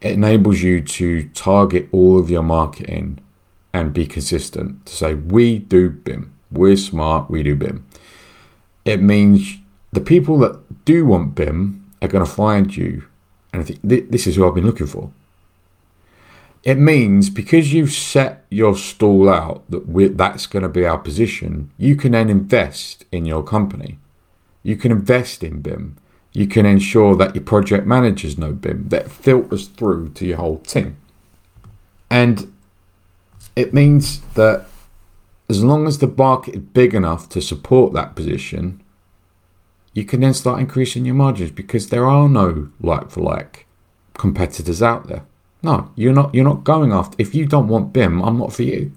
it 0.00 0.12
enables 0.12 0.62
you 0.62 0.80
to 0.82 1.28
target 1.30 1.88
all 1.92 2.18
of 2.18 2.28
your 2.30 2.42
marketing 2.42 3.18
and 3.72 3.92
be 3.92 4.06
consistent 4.06 4.84
to 4.86 4.94
say 4.94 5.14
we 5.14 5.58
do 5.58 5.90
BIM. 5.90 6.32
We're 6.50 6.76
smart, 6.76 7.30
we 7.30 7.42
do 7.42 7.54
BIM. 7.54 7.86
It 8.84 9.00
means 9.02 9.58
the 9.92 10.00
people 10.00 10.38
that 10.38 10.84
do 10.84 11.06
want 11.06 11.34
BIM 11.34 11.79
are 12.02 12.08
going 12.08 12.24
to 12.24 12.30
find 12.30 12.76
you 12.76 13.04
and 13.52 13.62
I 13.62 13.64
think 13.64 13.80
this 13.82 14.26
is 14.26 14.36
who 14.36 14.46
I've 14.46 14.54
been 14.54 14.66
looking 14.66 14.86
for. 14.86 15.10
It 16.62 16.76
means 16.76 17.30
because 17.30 17.72
you've 17.72 17.92
set 17.92 18.44
your 18.50 18.76
stall 18.76 19.28
out 19.28 19.68
that 19.70 20.16
that's 20.16 20.46
going 20.46 20.62
to 20.62 20.68
be 20.68 20.84
our 20.84 20.98
position, 20.98 21.70
you 21.78 21.96
can 21.96 22.12
then 22.12 22.28
invest 22.28 23.06
in 23.10 23.24
your 23.24 23.42
company. 23.42 23.98
You 24.62 24.76
can 24.76 24.92
invest 24.92 25.42
in 25.42 25.62
BIM. 25.62 25.96
You 26.32 26.46
can 26.46 26.66
ensure 26.66 27.16
that 27.16 27.34
your 27.34 27.44
project 27.44 27.86
managers 27.86 28.36
know 28.36 28.52
BIM. 28.52 28.88
That 28.90 29.10
filters 29.10 29.68
through 29.68 30.10
to 30.10 30.26
your 30.26 30.36
whole 30.36 30.58
team. 30.58 30.96
And 32.10 32.52
it 33.56 33.72
means 33.72 34.20
that 34.34 34.66
as 35.48 35.64
long 35.64 35.86
as 35.86 35.98
the 35.98 36.06
market 36.06 36.54
is 36.54 36.60
big 36.60 36.94
enough 36.94 37.28
to 37.30 37.40
support 37.40 37.94
that 37.94 38.14
position, 38.14 38.82
you 40.00 40.06
can 40.06 40.20
then 40.20 40.32
start 40.32 40.60
increasing 40.60 41.04
your 41.04 41.14
margins 41.14 41.50
because 41.50 41.90
there 41.90 42.06
are 42.06 42.26
no 42.26 42.70
like 42.80 43.10
for 43.10 43.20
like 43.20 43.66
competitors 44.14 44.82
out 44.82 45.08
there. 45.08 45.26
No, 45.62 45.92
you're 45.94 46.14
not. 46.14 46.34
You're 46.34 46.50
not 46.52 46.64
going 46.64 46.90
after. 46.90 47.14
If 47.18 47.34
you 47.34 47.44
don't 47.44 47.68
want 47.68 47.92
BIM, 47.92 48.22
I'm 48.22 48.38
not 48.38 48.54
for 48.54 48.62
you. 48.62 48.92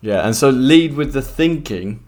Yeah, 0.00 0.26
and 0.26 0.34
so 0.34 0.48
lead 0.48 0.94
with 0.94 1.12
the 1.12 1.20
thinking 1.20 2.02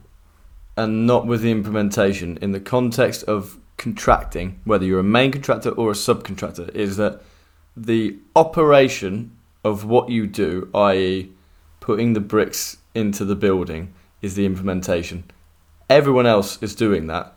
and 0.75 1.07
not 1.07 1.27
with 1.27 1.43
the 1.43 1.51
implementation 1.51 2.39
in 2.41 2.53
the 2.53 2.61
context 2.61 3.25
of 3.25 3.59
contracting, 3.77 4.59
whether 4.65 4.87
you're 4.87 5.01
a 5.01 5.05
main 5.19 5.31
contractor 5.31 5.71
or 5.71 5.91
a 5.91 5.95
subcontractor, 5.95 6.71
is 6.75 6.97
that 6.97 7.21
the 7.77 8.17
operation 8.35 9.37
of 9.63 9.85
what 9.85 10.09
you 10.09 10.27
do, 10.27 10.71
i.e., 10.75 11.31
putting 11.81 12.15
the 12.15 12.21
bricks 12.21 12.79
into 12.95 13.27
the 13.27 13.37
building, 13.37 13.93
is 14.23 14.35
the 14.35 14.47
implementation. 14.47 15.25
Everyone 15.91 16.27
else 16.27 16.61
is 16.63 16.75
doing 16.75 17.07
that. 17.09 17.34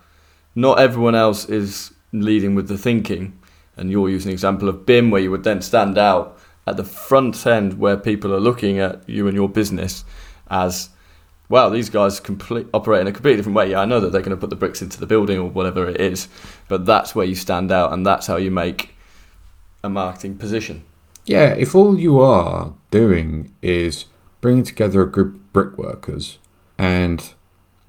Not 0.57 0.79
everyone 0.79 1.13
else 1.13 1.45
is 1.45 1.93
leading 2.11 2.55
with 2.55 2.67
the 2.67 2.79
thinking. 2.79 3.37
And 3.75 3.91
you're 3.91 4.09
using 4.09 4.29
an 4.29 4.33
example 4.33 4.67
of 4.67 4.87
BIM 4.87 5.11
where 5.11 5.21
you 5.21 5.29
would 5.29 5.43
then 5.43 5.61
stand 5.61 5.99
out 5.99 6.35
at 6.65 6.77
the 6.77 6.83
front 6.83 7.45
end 7.45 7.77
where 7.77 7.95
people 7.95 8.33
are 8.33 8.39
looking 8.39 8.79
at 8.79 9.07
you 9.07 9.27
and 9.27 9.35
your 9.35 9.49
business 9.49 10.03
as 10.49 10.89
wow, 11.47 11.69
these 11.69 11.91
guys 11.91 12.19
complete, 12.19 12.65
operate 12.73 13.01
in 13.01 13.07
a 13.07 13.11
completely 13.11 13.37
different 13.37 13.55
way. 13.55 13.69
Yeah, 13.69 13.81
I 13.81 13.85
know 13.85 13.99
that 13.99 14.11
they're 14.11 14.21
going 14.21 14.35
to 14.35 14.41
put 14.41 14.49
the 14.49 14.55
bricks 14.55 14.81
into 14.81 14.99
the 14.99 15.05
building 15.05 15.37
or 15.37 15.47
whatever 15.47 15.87
it 15.87 16.01
is, 16.01 16.27
but 16.67 16.87
that's 16.87 17.13
where 17.13 17.27
you 17.27 17.35
stand 17.35 17.71
out 17.71 17.93
and 17.93 18.03
that's 18.03 18.25
how 18.25 18.37
you 18.37 18.49
make 18.49 18.95
a 19.83 19.89
marketing 19.89 20.39
position. 20.39 20.83
Yeah, 21.27 21.53
if 21.53 21.75
all 21.75 21.99
you 21.99 22.19
are 22.19 22.73
doing 22.89 23.53
is 23.61 24.05
bringing 24.41 24.63
together 24.63 25.03
a 25.03 25.11
group 25.11 25.35
of 25.35 25.53
brickworkers 25.53 26.37
and 26.79 27.31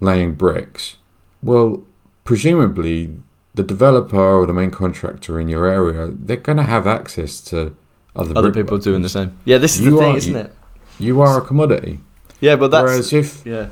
laying 0.00 0.34
bricks, 0.34 0.98
well, 1.42 1.84
presumably 2.28 3.10
the 3.54 3.62
developer 3.62 4.20
or 4.20 4.44
the 4.44 4.52
main 4.52 4.70
contractor 4.70 5.40
in 5.40 5.48
your 5.48 5.64
area, 5.64 6.10
they're 6.12 6.36
going 6.36 6.58
to 6.58 6.62
have 6.62 6.86
access 6.86 7.40
to 7.40 7.74
other, 8.14 8.36
Other 8.36 8.52
people 8.52 8.76
doing 8.76 9.00
the 9.00 9.08
same. 9.08 9.38
Yeah, 9.46 9.56
this 9.56 9.78
is 9.78 9.86
the 9.86 9.96
thing, 9.96 10.12
are- 10.12 10.16
isn't 10.18 10.36
it? 10.36 10.54
You 10.98 11.22
are 11.22 11.38
a 11.38 11.40
commodity. 11.40 12.00
Yeah, 12.40 12.56
but 12.56 12.70
that's 12.70 12.84
Whereas 12.84 13.12
if 13.14 13.46
yeah, 13.46 13.68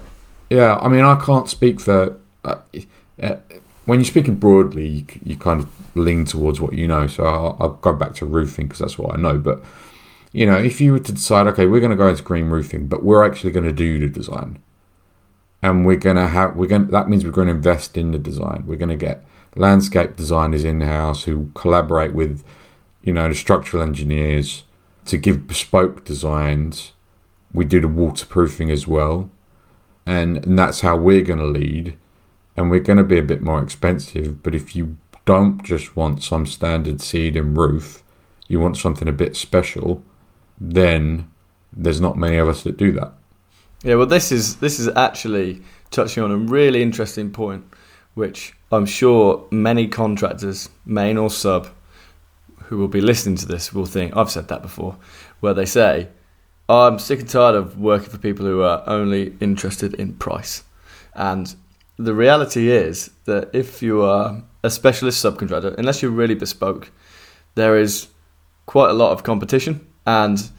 Yeah, 0.48 0.76
I 0.76 0.88
mean, 0.88 1.04
I 1.04 1.16
can't 1.22 1.50
speak 1.50 1.80
for. 1.80 2.18
Uh, 2.46 2.56
uh, 3.22 3.36
when 3.84 3.98
you're 3.98 4.06
speaking 4.06 4.36
broadly, 4.36 4.86
you, 4.86 5.04
you 5.22 5.36
kind 5.36 5.60
of 5.60 5.68
lean 5.94 6.24
towards 6.24 6.58
what 6.58 6.72
you 6.72 6.88
know. 6.88 7.06
So 7.08 7.24
I'll, 7.24 7.56
I'll 7.60 7.68
go 7.74 7.92
back 7.92 8.14
to 8.14 8.24
roofing 8.24 8.68
because 8.68 8.78
that's 8.78 8.96
what 8.96 9.12
I 9.12 9.20
know. 9.20 9.36
But 9.36 9.62
you 10.32 10.46
know, 10.46 10.56
if 10.56 10.80
you 10.80 10.92
were 10.92 10.98
to 11.00 11.12
decide, 11.12 11.46
okay, 11.48 11.66
we're 11.66 11.80
going 11.80 11.90
to 11.90 11.96
go 11.96 12.08
into 12.08 12.22
green 12.22 12.46
roofing, 12.46 12.86
but 12.86 13.04
we're 13.04 13.22
actually 13.22 13.50
going 13.50 13.66
to 13.66 13.72
do 13.72 13.98
the 13.98 14.08
design, 14.08 14.60
and 15.70 15.86
we're 15.86 15.96
to 16.16 16.28
have 16.28 16.56
we're 16.56 16.66
going 16.66 16.88
that 16.88 17.08
means 17.08 17.24
we're 17.24 17.30
going 17.30 17.48
to 17.48 17.54
invest 17.54 17.96
in 17.96 18.12
the 18.12 18.18
design. 18.18 18.64
We're 18.66 18.76
going 18.76 18.88
to 18.88 18.96
get 18.96 19.24
landscape 19.54 20.16
designers 20.16 20.64
in 20.64 20.80
house 20.82 21.24
who 21.24 21.50
collaborate 21.54 22.12
with, 22.12 22.44
you 23.02 23.12
know, 23.12 23.28
the 23.28 23.34
structural 23.34 23.82
engineers 23.82 24.64
to 25.06 25.16
give 25.16 25.46
bespoke 25.46 26.04
designs. 26.04 26.92
We 27.52 27.64
do 27.64 27.80
the 27.80 27.88
waterproofing 27.88 28.70
as 28.70 28.86
well 28.86 29.30
and, 30.06 30.44
and 30.46 30.58
that's 30.58 30.80
how 30.82 30.96
we're 30.96 31.22
going 31.22 31.40
to 31.40 31.46
lead 31.46 31.98
and 32.56 32.70
we're 32.70 32.80
going 32.80 32.96
to 32.96 33.04
be 33.04 33.18
a 33.18 33.22
bit 33.22 33.42
more 33.42 33.62
expensive 33.62 34.42
but 34.42 34.54
if 34.54 34.76
you 34.76 34.96
don't 35.24 35.62
just 35.64 35.96
want 35.96 36.22
some 36.22 36.46
standard 36.46 37.00
seed 37.00 37.36
and 37.36 37.56
roof 37.56 38.02
you 38.46 38.60
want 38.60 38.76
something 38.76 39.08
a 39.08 39.12
bit 39.12 39.34
special 39.36 40.02
then 40.60 41.28
there's 41.72 42.00
not 42.00 42.16
many 42.16 42.36
of 42.36 42.48
us 42.48 42.62
that 42.62 42.76
do 42.76 42.92
that 42.92 43.12
yeah. 43.82 43.94
Well, 43.94 44.06
this 44.06 44.32
is 44.32 44.56
this 44.56 44.78
is 44.78 44.88
actually 44.88 45.62
touching 45.90 46.22
on 46.22 46.30
a 46.30 46.36
really 46.36 46.82
interesting 46.82 47.30
point, 47.30 47.64
which 48.14 48.52
I'm 48.72 48.86
sure 48.86 49.46
many 49.50 49.88
contractors, 49.88 50.68
main 50.84 51.16
or 51.16 51.30
sub, 51.30 51.68
who 52.64 52.78
will 52.78 52.88
be 52.88 53.00
listening 53.00 53.36
to 53.36 53.46
this 53.46 53.72
will 53.72 53.86
think 53.86 54.16
I've 54.16 54.30
said 54.30 54.48
that 54.48 54.62
before, 54.62 54.96
where 55.40 55.54
they 55.54 55.66
say, 55.66 56.08
"I'm 56.68 56.98
sick 56.98 57.20
and 57.20 57.28
tired 57.28 57.54
of 57.54 57.78
working 57.78 58.10
for 58.10 58.18
people 58.18 58.46
who 58.46 58.62
are 58.62 58.82
only 58.86 59.36
interested 59.40 59.94
in 59.94 60.14
price," 60.14 60.64
and 61.14 61.54
the 61.98 62.14
reality 62.14 62.70
is 62.70 63.10
that 63.24 63.50
if 63.52 63.82
you 63.82 64.02
are 64.02 64.42
a 64.62 64.70
specialist 64.70 65.24
subcontractor, 65.24 65.74
unless 65.78 66.02
you're 66.02 66.10
really 66.10 66.34
bespoke, 66.34 66.90
there 67.54 67.78
is 67.78 68.08
quite 68.66 68.90
a 68.90 68.94
lot 68.94 69.12
of 69.12 69.22
competition 69.22 69.86
and 70.06 70.50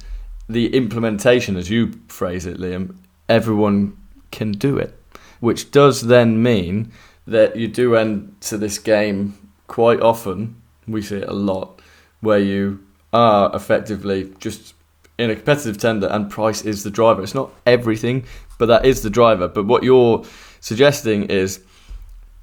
the 0.50 0.74
implementation, 0.76 1.58
as 1.58 1.70
you 1.70 1.92
phrase 2.08 2.46
it, 2.46 2.58
Liam, 2.58 2.96
everyone 3.30 3.98
can 4.32 4.52
do 4.52 4.78
it, 4.78 4.98
which 5.40 5.72
does 5.72 6.02
then 6.02 6.42
mean 6.42 6.92
that 7.26 7.56
you 7.56 7.68
do 7.68 7.96
enter 7.96 8.58
this 8.58 8.80
game 8.80 9.38
quite 9.68 10.02
often. 10.02 10.62
We 10.88 11.02
see 11.02 11.18
it 11.18 11.28
a 11.28 11.34
lot 11.34 11.82
where 12.22 12.40
you 12.40 12.84
are 13.14 13.54
effectively 13.54 14.34
just 14.40 14.74
in 15.18 15.30
a 15.30 15.36
competitive 15.36 15.78
tender 15.78 16.08
and 16.08 16.30
price 16.30 16.64
is 16.64 16.84
the 16.84 16.90
driver. 16.90 17.24
It's 17.24 17.36
not 17.36 17.52
everything, 17.66 18.26
but 18.58 18.68
that 18.68 18.86
is 18.86 19.02
the 19.02 19.10
driver. 19.10 19.48
But 19.48 19.66
what 19.66 19.84
you're 19.84 20.24
suggesting 20.60 21.24
is 21.24 21.62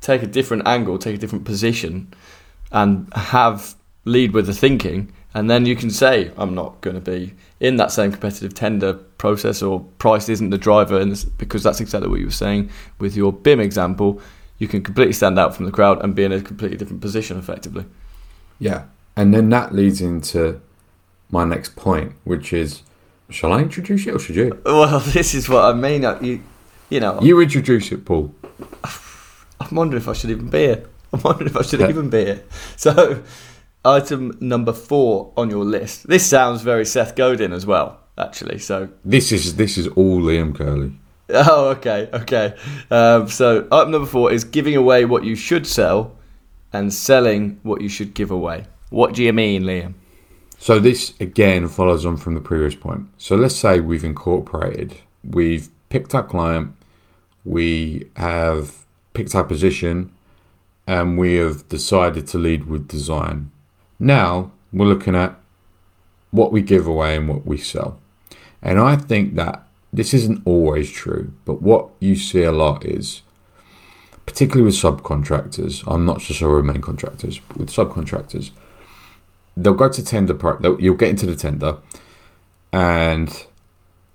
take 0.00 0.22
a 0.22 0.26
different 0.26 0.66
angle, 0.66 0.98
take 0.98 1.16
a 1.16 1.18
different 1.18 1.44
position, 1.44 2.12
and 2.72 3.12
have 3.14 3.74
lead 4.04 4.32
with 4.32 4.46
the 4.46 4.54
thinking, 4.54 5.12
and 5.34 5.50
then 5.50 5.66
you 5.66 5.76
can 5.76 5.90
say, 5.90 6.30
"I'm 6.36 6.54
not 6.54 6.80
going 6.80 6.94
to 6.96 7.00
be 7.02 7.34
in 7.60 7.76
that 7.76 7.90
same 7.92 8.10
competitive 8.12 8.54
tender 8.54 8.94
process, 8.94 9.62
or 9.62 9.80
price 9.98 10.28
isn't 10.28 10.50
the 10.50 10.58
driver," 10.58 10.98
and 10.98 11.24
because 11.38 11.62
that's 11.62 11.80
exactly 11.80 12.08
what 12.08 12.20
you 12.20 12.26
were 12.26 12.32
saying 12.32 12.70
with 12.98 13.16
your 13.16 13.32
BIM 13.32 13.60
example. 13.60 14.20
You 14.58 14.68
can 14.68 14.82
completely 14.82 15.12
stand 15.12 15.38
out 15.38 15.54
from 15.56 15.66
the 15.66 15.72
crowd 15.72 16.02
and 16.02 16.14
be 16.14 16.22
in 16.24 16.32
a 16.32 16.40
completely 16.40 16.76
different 16.76 17.02
position, 17.02 17.36
effectively. 17.38 17.84
yeah 18.58 18.84
and 19.16 19.32
then 19.34 19.48
that 19.50 19.72
leads 19.74 20.00
into 20.00 20.60
my 21.30 21.44
next 21.44 21.74
point 21.76 22.12
which 22.24 22.52
is 22.52 22.82
shall 23.30 23.52
i 23.52 23.60
introduce 23.60 24.06
it 24.06 24.14
or 24.14 24.18
should 24.18 24.36
you 24.36 24.60
Well, 24.64 25.00
this 25.18 25.34
is 25.34 25.48
what 25.48 25.64
I 25.64 25.72
mean. 25.72 26.02
You, 26.22 26.40
you 26.90 27.00
know, 27.00 27.20
you 27.20 27.40
introduce 27.40 27.90
it 27.92 28.04
paul 28.04 28.32
I'm 29.60 29.74
wondering 29.74 30.00
if 30.02 30.08
I 30.08 30.12
should 30.12 30.30
even 30.30 30.50
be 30.50 30.58
here. 30.58 30.84
I'm 31.12 31.20
wondering 31.22 31.48
if 31.50 31.56
I 31.56 31.62
should 31.62 31.80
even 31.80 32.10
be 32.10 32.24
here. 32.24 32.42
So, 32.76 33.22
item 33.84 34.36
number 34.40 34.72
four 34.72 35.32
on 35.36 35.50
your 35.50 35.64
list. 35.64 36.06
This 36.06 36.26
sounds 36.26 36.62
very 36.62 36.84
Seth 36.84 37.16
Godin 37.16 37.52
as 37.52 37.66
well, 37.66 38.00
actually. 38.18 38.58
So, 38.58 38.88
this 39.04 39.32
is 39.32 39.56
this 39.56 39.76
is 39.76 39.88
all 39.88 40.20
liam 40.20 40.54
curley 40.54 40.92
oh, 41.30 41.70
okay, 41.70 42.08
okay. 42.12 42.54
Um, 42.90 43.28
so, 43.28 43.66
item 43.72 43.90
number 43.92 44.08
four 44.08 44.32
is 44.32 44.44
giving 44.44 44.76
away 44.76 45.04
what 45.04 45.24
you 45.24 45.34
should 45.36 45.66
sell 45.66 46.16
and 46.72 46.92
selling 46.92 47.58
what 47.62 47.80
you 47.80 47.88
should 47.88 48.14
give 48.14 48.30
away. 48.30 48.66
What 48.90 49.14
do 49.14 49.22
you 49.22 49.32
mean, 49.32 49.62
Liam? 49.62 49.94
So 50.58 50.78
this 50.78 51.12
again 51.20 51.68
follows 51.68 52.06
on 52.06 52.16
from 52.16 52.34
the 52.34 52.40
previous 52.40 52.74
point. 52.74 53.08
So 53.18 53.36
let's 53.36 53.56
say 53.56 53.80
we've 53.80 54.04
incorporated, 54.04 54.96
we've 55.22 55.68
picked 55.88 56.14
our 56.14 56.22
client, 56.22 56.74
we 57.44 58.08
have 58.16 58.86
picked 59.12 59.34
our 59.34 59.44
position, 59.44 60.12
and 60.86 61.18
we 61.18 61.34
have 61.34 61.68
decided 61.68 62.26
to 62.28 62.38
lead 62.38 62.64
with 62.64 62.88
design. 62.88 63.50
Now 63.98 64.52
we're 64.72 64.86
looking 64.86 65.14
at 65.14 65.38
what 66.30 66.52
we 66.52 66.62
give 66.62 66.86
away 66.86 67.16
and 67.16 67.28
what 67.28 67.46
we 67.46 67.56
sell. 67.56 68.00
And 68.60 68.80
I 68.80 68.96
think 68.96 69.34
that 69.36 69.66
this 69.92 70.12
isn't 70.12 70.42
always 70.44 70.90
true, 70.90 71.32
but 71.44 71.62
what 71.62 71.90
you 72.00 72.16
see 72.16 72.42
a 72.42 72.50
lot 72.50 72.84
is 72.84 73.22
particularly 74.26 74.64
with 74.64 74.74
subcontractors. 74.74 75.84
I'm 75.86 76.04
not 76.04 76.22
so 76.22 76.34
sure 76.34 76.56
with 76.56 76.64
main 76.64 76.80
contractors, 76.80 77.40
with 77.56 77.68
subcontractors, 77.68 78.50
they'll 79.56 79.74
go 79.74 79.88
to 79.88 80.04
tender. 80.04 80.36
You'll 80.80 80.96
get 80.96 81.10
into 81.10 81.26
the 81.26 81.36
tender, 81.36 81.76
and 82.72 83.46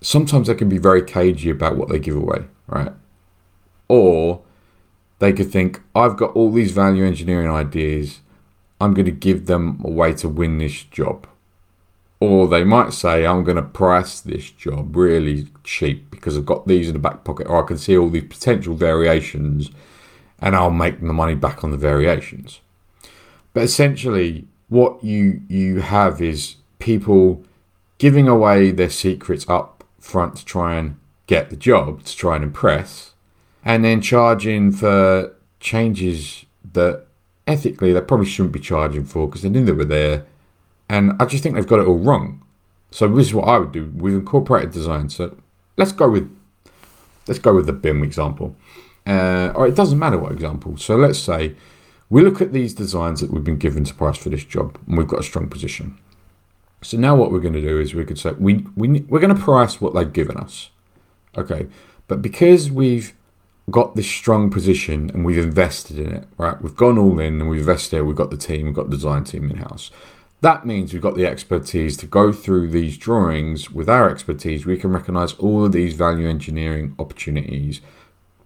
sometimes 0.02 0.48
they 0.48 0.56
can 0.56 0.68
be 0.68 0.80
very 0.80 1.04
cagey 1.04 1.50
about 1.50 1.78
what 1.78 1.88
they 1.90 2.00
give 2.00 2.18
away, 2.18 2.46
right? 2.68 2.92
Or 3.88 4.42
they 5.20 5.32
could 5.32 5.52
think, 5.52 5.82
I've 5.96 6.18
got 6.18 6.32
all 6.32 6.52
these 6.52 6.72
value 6.72 7.06
engineering 7.06 7.50
ideas. 7.50 8.20
I'm 8.80 8.94
going 8.94 9.06
to 9.06 9.12
give 9.12 9.46
them 9.46 9.82
a 9.84 9.90
way 9.90 10.14
to 10.14 10.30
win 10.30 10.58
this 10.58 10.84
job. 10.84 11.28
Or 12.20 12.48
they 12.48 12.64
might 12.64 12.94
say, 12.94 13.26
I'm 13.26 13.44
going 13.44 13.56
to 13.56 13.62
price 13.62 14.20
this 14.20 14.52
job 14.52 14.96
really 14.96 15.48
cheap 15.64 16.12
because 16.12 16.38
I've 16.38 16.46
got 16.46 16.68
these 16.68 16.88
in 16.88 16.94
the 16.94 17.00
back 17.00 17.24
pocket, 17.24 17.48
or 17.48 17.64
I 17.64 17.68
can 17.68 17.78
see 17.78 17.98
all 17.98 18.10
these 18.10 18.24
potential 18.24 18.76
variations 18.76 19.70
and 20.42 20.56
I'll 20.56 20.70
make 20.70 21.00
the 21.00 21.14
money 21.14 21.36
back 21.36 21.64
on 21.64 21.72
the 21.72 21.78
variations. 21.78 22.62
But 23.54 23.64
essentially, 23.64 24.48
what 24.70 25.04
you 25.04 25.42
you 25.48 25.82
have 25.82 26.22
is 26.22 26.56
people 26.80 27.44
giving 27.98 28.28
away 28.28 28.72
their 28.72 28.90
secrets 28.90 29.48
up 29.50 29.84
front 30.00 30.38
to 30.38 30.46
try 30.46 30.76
and 30.76 30.98
get 31.28 31.50
the 31.50 31.56
job, 31.56 32.04
to 32.04 32.16
try 32.16 32.36
and 32.36 32.44
impress, 32.44 33.14
and 33.66 33.84
then 33.84 34.02
charging 34.02 34.72
for 34.72 35.36
changes 35.60 36.46
that 36.74 37.06
ethically 37.50 37.92
they 37.92 38.02
probably 38.02 38.28
shouldn't 38.28 38.54
be 38.54 38.60
charging 38.60 39.04
for 39.04 39.28
because 39.28 39.42
they 39.42 39.50
knew 39.50 39.66
they 39.66 39.72
were 39.72 39.84
there. 39.84 40.26
And 40.88 41.14
I 41.20 41.26
just 41.26 41.44
think 41.44 41.56
they've 41.56 41.68
got 41.68 41.80
it 41.80 41.88
all 41.88 41.98
wrong. 41.98 42.42
So 42.92 43.08
this 43.08 43.28
is 43.28 43.34
what 43.34 43.48
I 43.48 43.58
would 43.60 43.72
do. 43.72 43.92
We've 43.96 44.14
incorporated 44.14 44.72
design. 44.72 45.10
So 45.10 45.36
let's 45.78 45.92
go 45.92 46.10
with 46.10 46.36
let's 47.28 47.40
go 47.40 47.54
with 47.54 47.66
the 47.66 47.74
BIM 47.74 48.04
example. 48.04 48.56
Uh, 49.06 49.52
or 49.56 49.68
it 49.68 49.76
doesn't 49.76 50.00
matter 50.00 50.18
what 50.18 50.32
example. 50.32 50.78
So 50.78 50.96
let's 50.96 51.20
say 51.20 51.56
we 52.10 52.22
look 52.24 52.42
at 52.42 52.54
these 52.54 52.74
designs 52.74 53.22
that 53.22 53.32
we've 53.32 53.44
been 53.44 53.58
given 53.58 53.84
to 53.84 53.94
price 53.94 54.18
for 54.18 54.30
this 54.30 54.44
job, 54.44 54.78
and 54.88 54.98
we've 54.98 55.08
got 55.08 55.20
a 55.20 55.24
strong 55.24 55.48
position. 55.48 55.98
So 56.82 56.98
now 56.98 57.16
what 57.16 57.32
we're 57.32 57.40
going 57.40 57.54
to 57.54 57.62
do 57.62 57.80
is 57.80 57.94
we 57.94 58.06
could 58.06 58.18
say 58.18 58.32
we, 58.32 58.66
we 58.76 59.02
we're 59.02 59.20
going 59.20 59.36
to 59.36 59.42
price 59.42 59.82
what 59.82 59.94
they've 59.94 60.12
given 60.12 60.38
us, 60.38 60.70
okay? 61.38 61.68
But 62.08 62.22
because 62.22 62.72
we've 62.72 63.14
got 63.72 63.96
this 63.96 64.08
strong 64.08 64.50
position 64.50 65.10
and 65.12 65.26
we've 65.26 65.38
invested 65.38 66.00
in 66.00 66.12
it, 66.14 66.28
right? 66.38 66.62
We've 66.62 66.76
gone 66.76 66.98
all 66.98 67.20
in 67.20 67.42
and 67.42 67.50
we've 67.50 67.62
invested. 67.62 68.04
We've 68.04 68.16
got 68.16 68.32
the 68.32 68.38
team, 68.38 68.68
we've 68.68 68.76
got 68.76 68.90
the 68.90 68.96
design 68.96 69.24
team 69.24 69.50
in 69.50 69.58
house. 69.58 69.92
That 70.42 70.66
means 70.66 70.94
we've 70.94 71.02
got 71.02 71.16
the 71.16 71.26
expertise 71.26 71.98
to 71.98 72.06
go 72.06 72.32
through 72.32 72.70
these 72.70 72.98
drawings. 72.98 73.72
With 73.72 73.90
our 73.90 74.10
expertise, 74.10 74.66
we 74.66 74.78
can 74.78 74.92
recognize 74.92 75.34
all 75.34 75.66
of 75.66 75.74
these 75.74 75.94
value 75.96 76.30
engineering 76.30 76.96
opportunities, 76.98 77.82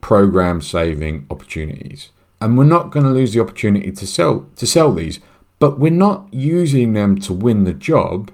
program 0.01 0.61
saving 0.61 1.25
opportunities 1.29 2.09
and 2.43 2.57
we're 2.57 2.65
not 2.65 2.91
going 2.91 3.05
to 3.05 3.11
lose 3.11 3.31
the 3.31 3.39
opportunity 3.39 3.89
to 3.89 4.05
sell 4.05 4.45
to 4.57 4.67
sell 4.67 4.93
these 4.93 5.21
but 5.59 5.79
we're 5.79 5.89
not 5.89 6.27
using 6.33 6.91
them 6.91 7.17
to 7.17 7.31
win 7.31 7.63
the 7.63 7.73
job 7.73 8.29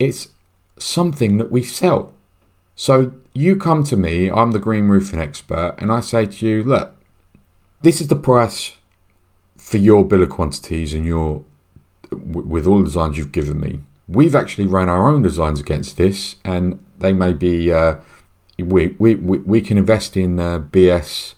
it's 0.00 0.30
something 0.76 1.38
that 1.38 1.52
we 1.52 1.62
sell 1.62 2.12
so 2.74 3.12
you 3.34 3.56
come 3.56 3.84
to 3.84 3.96
me 3.96 4.30
i'm 4.30 4.52
the 4.52 4.58
green 4.58 4.88
roofing 4.88 5.20
expert 5.20 5.74
and 5.78 5.92
i 5.92 6.00
say 6.00 6.24
to 6.24 6.46
you 6.46 6.62
look 6.62 6.94
this 7.82 8.00
is 8.00 8.08
the 8.08 8.16
price 8.16 8.76
for 9.58 9.76
your 9.76 10.04
bill 10.04 10.22
of 10.22 10.30
quantities 10.30 10.94
and 10.94 11.04
your 11.04 11.44
with 12.10 12.66
all 12.66 12.78
the 12.78 12.84
designs 12.84 13.18
you've 13.18 13.32
given 13.32 13.60
me 13.60 13.80
we've 14.08 14.34
actually 14.34 14.66
run 14.66 14.88
our 14.88 15.08
own 15.08 15.22
designs 15.22 15.60
against 15.60 15.96
this 15.96 16.36
and 16.44 16.82
they 16.98 17.12
may 17.12 17.32
be 17.32 17.72
uh, 17.72 17.96
we, 18.58 18.94
we, 18.98 19.16
we, 19.16 19.60
can 19.60 19.76
invest 19.76 20.16
in 20.16 20.38
uh, 20.38 20.60
bs 20.60 21.34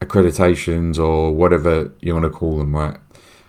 accreditations 0.00 0.98
or 0.98 1.34
whatever 1.34 1.92
you 2.00 2.12
want 2.14 2.24
to 2.24 2.30
call 2.30 2.58
them, 2.58 2.74
right? 2.74 2.98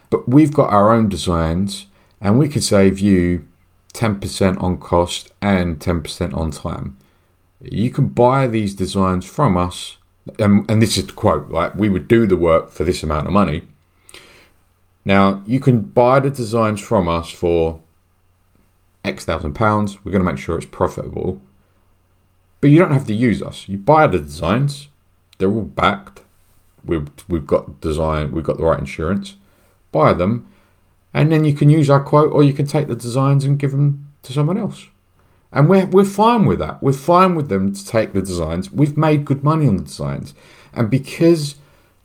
But 0.09 0.27
we've 0.27 0.53
got 0.53 0.71
our 0.71 0.91
own 0.93 1.09
designs 1.09 1.87
and 2.19 2.39
we 2.39 2.49
can 2.49 2.61
save 2.61 2.99
you 2.99 3.47
10% 3.93 4.61
on 4.61 4.77
cost 4.77 5.31
and 5.41 5.79
10% 5.79 6.33
on 6.35 6.51
time. 6.51 6.97
You 7.61 7.89
can 7.89 8.07
buy 8.07 8.47
these 8.47 8.73
designs 8.73 9.25
from 9.25 9.57
us, 9.57 9.97
and, 10.37 10.69
and 10.69 10.81
this 10.81 10.97
is 10.97 11.07
the 11.07 11.13
quote, 11.13 11.47
right? 11.49 11.75
We 11.75 11.89
would 11.89 12.07
do 12.07 12.25
the 12.25 12.37
work 12.37 12.71
for 12.71 12.83
this 12.83 13.03
amount 13.03 13.27
of 13.27 13.33
money. 13.33 13.63
Now, 15.03 15.43
you 15.45 15.59
can 15.59 15.81
buy 15.81 16.19
the 16.19 16.29
designs 16.29 16.81
from 16.81 17.07
us 17.07 17.29
for 17.29 17.81
X 19.03 19.25
thousand 19.25 19.53
pounds. 19.53 20.03
We're 20.03 20.11
going 20.11 20.23
to 20.23 20.31
make 20.31 20.39
sure 20.39 20.57
it's 20.57 20.65
profitable. 20.65 21.41
But 22.61 22.69
you 22.69 22.79
don't 22.79 22.91
have 22.91 23.07
to 23.07 23.13
use 23.13 23.41
us. 23.41 23.67
You 23.67 23.77
buy 23.77 24.07
the 24.07 24.19
designs, 24.19 24.89
they're 25.37 25.51
all 25.51 25.63
backed 25.63 26.21
we've 26.83 27.07
we've 27.27 27.47
got 27.47 27.81
design, 27.81 28.31
we've 28.31 28.43
got 28.43 28.57
the 28.57 28.63
right 28.63 28.79
insurance. 28.79 29.35
Buy 29.91 30.13
them, 30.13 30.47
and 31.13 31.31
then 31.31 31.45
you 31.45 31.53
can 31.53 31.69
use 31.69 31.89
our 31.89 32.03
quote, 32.03 32.31
or 32.31 32.43
you 32.43 32.53
can 32.53 32.67
take 32.67 32.87
the 32.87 32.95
designs 32.95 33.45
and 33.45 33.59
give 33.59 33.71
them 33.71 34.11
to 34.23 34.33
someone 34.33 34.57
else. 34.57 34.87
And 35.51 35.67
we're 35.67 35.87
we're 35.87 36.05
fine 36.05 36.45
with 36.45 36.59
that. 36.59 36.81
We're 36.81 36.93
fine 36.93 37.35
with 37.35 37.49
them 37.49 37.73
to 37.73 37.85
take 37.85 38.13
the 38.13 38.21
designs. 38.21 38.71
We've 38.71 38.97
made 38.97 39.25
good 39.25 39.43
money 39.43 39.67
on 39.67 39.77
the 39.77 39.83
designs, 39.83 40.33
and 40.73 40.89
because 40.89 41.55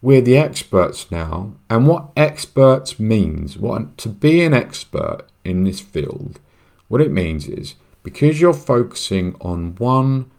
we're 0.01 0.23
the 0.23 0.37
experts 0.37 1.11
now, 1.11 1.55
and 1.69 1.87
what 1.87 2.11
experts 2.17 2.99
means, 2.99 3.59
what 3.59 3.99
to 3.99 4.09
be 4.09 4.43
an 4.43 4.55
expert 4.55 5.25
in 5.45 5.65
this 5.65 5.81
field, 5.81 6.41
what 6.89 7.01
it 7.01 7.11
means 7.11 7.47
is 7.47 7.75
because 8.03 8.41
you're 8.41 8.53
focusing 8.53 9.35
on 9.41 9.75
one 9.77 10.31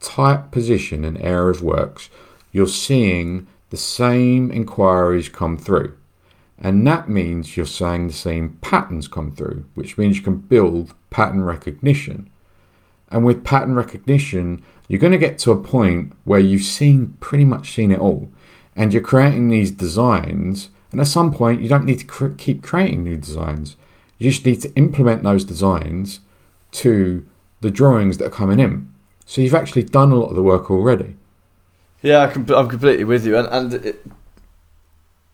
type 0.00 0.50
position 0.50 1.04
and 1.04 1.20
area 1.20 1.50
of 1.50 1.62
works, 1.62 2.10
you're 2.52 2.66
seeing 2.66 3.46
the 3.70 3.76
same 3.76 4.50
inquiries 4.50 5.28
come 5.28 5.56
through. 5.56 5.96
And 6.58 6.86
that 6.86 7.08
means 7.08 7.56
you're 7.56 7.66
saying 7.66 8.06
the 8.06 8.12
same 8.14 8.58
patterns 8.60 9.08
come 9.08 9.32
through, 9.32 9.64
which 9.74 9.98
means 9.98 10.16
you 10.16 10.22
can 10.22 10.38
build 10.38 10.94
pattern 11.10 11.42
recognition. 11.42 12.30
And 13.14 13.24
with 13.24 13.44
pattern 13.44 13.76
recognition, 13.76 14.60
you're 14.88 14.98
going 14.98 15.12
to 15.12 15.18
get 15.18 15.38
to 15.38 15.52
a 15.52 15.56
point 15.56 16.12
where 16.24 16.40
you've 16.40 16.62
seen 16.64 17.16
pretty 17.20 17.44
much 17.44 17.70
seen 17.70 17.92
it 17.92 18.00
all. 18.00 18.28
And 18.74 18.92
you're 18.92 19.02
creating 19.02 19.48
these 19.48 19.70
designs. 19.70 20.68
And 20.90 21.00
at 21.00 21.06
some 21.06 21.32
point, 21.32 21.62
you 21.62 21.68
don't 21.68 21.84
need 21.84 22.00
to 22.00 22.06
cr- 22.06 22.34
keep 22.36 22.64
creating 22.64 23.04
new 23.04 23.16
designs. 23.16 23.76
You 24.18 24.32
just 24.32 24.44
need 24.44 24.60
to 24.62 24.74
implement 24.74 25.22
those 25.22 25.44
designs 25.44 26.18
to 26.72 27.24
the 27.60 27.70
drawings 27.70 28.18
that 28.18 28.26
are 28.26 28.30
coming 28.30 28.58
in. 28.58 28.92
So 29.26 29.42
you've 29.42 29.54
actually 29.54 29.84
done 29.84 30.10
a 30.10 30.16
lot 30.16 30.30
of 30.30 30.34
the 30.34 30.42
work 30.42 30.68
already. 30.68 31.14
Yeah, 32.02 32.18
I 32.18 32.32
am 32.32 32.68
completely 32.68 33.04
with 33.04 33.24
you, 33.24 33.38
and 33.38 33.48
and 33.48 33.74
it, 33.74 34.04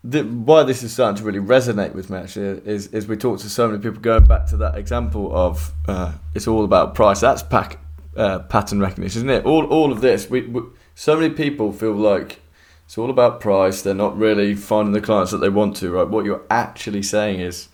the, 0.03 0.23
why 0.23 0.63
this 0.63 0.83
is 0.83 0.93
starting 0.93 1.17
to 1.17 1.25
really 1.25 1.41
resonate 1.41 1.95
with 1.95 2.09
me 2.09 2.19
actually 2.19 2.63
is 2.65 2.87
is 2.89 3.07
we 3.07 3.17
talk 3.17 3.39
to 3.41 3.51
so 3.51 3.69
many 3.69 3.83
people 3.83 4.01
going 4.01 4.25
back 4.25 4.47
to 4.47 4.57
that 4.57 4.77
example 4.77 5.35
of 5.35 5.73
uh, 5.89 6.13
it's 6.35 6.47
all 6.47 6.65
about 6.65 6.95
price. 6.95 7.21
That's 7.21 7.43
pack, 7.43 7.79
uh, 8.17 8.41
pattern 8.41 8.81
recognition, 8.81 9.21
isn't 9.21 9.31
it? 9.31 9.45
All 9.45 9.67
all 9.67 9.93
of 9.93 10.01
this, 10.01 10.31
we, 10.31 10.43
we 10.43 10.63
so 10.95 11.17
many 11.17 11.35
people 11.35 11.73
feel 11.73 11.93
like 11.93 12.41
it's 12.87 12.97
all 12.97 13.11
about 13.11 13.41
price. 13.41 13.83
They're 13.83 13.95
not 13.95 14.17
really 14.17 14.55
finding 14.55 14.93
the 14.93 15.01
clients 15.01 15.33
that 15.33 15.39
they 15.39 15.51
want 15.51 15.77
to. 15.77 15.91
Right? 15.91 16.09
What 16.09 16.25
you're 16.25 16.45
actually 16.51 17.03
saying 17.03 17.41
is 17.41 17.69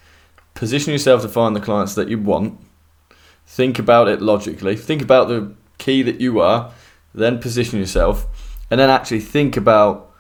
position 0.55 0.93
yourself 0.93 1.23
to 1.23 1.29
find 1.29 1.55
the 1.55 1.61
clients 1.61 1.95
that 1.95 2.09
you 2.09 2.19
want. 2.19 2.59
Think 3.47 3.79
about 3.79 4.09
it 4.09 4.21
logically. 4.21 4.75
Think 4.75 5.01
about 5.01 5.29
the 5.29 5.55
key 5.79 6.03
that 6.03 6.21
you 6.21 6.41
are. 6.41 6.73
Then 7.15 7.39
position 7.39 7.79
yourself 7.79 8.27
and 8.71 8.81
then 8.81 8.91
actually 8.91 9.21
think 9.21 9.57
about 9.57 10.13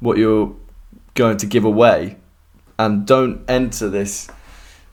what 0.00 0.16
you're 0.16 0.56
going 1.14 1.36
to 1.36 1.46
give 1.46 1.64
away 1.64 2.16
and 2.78 3.06
don't 3.06 3.48
enter 3.48 3.88
this 3.88 4.28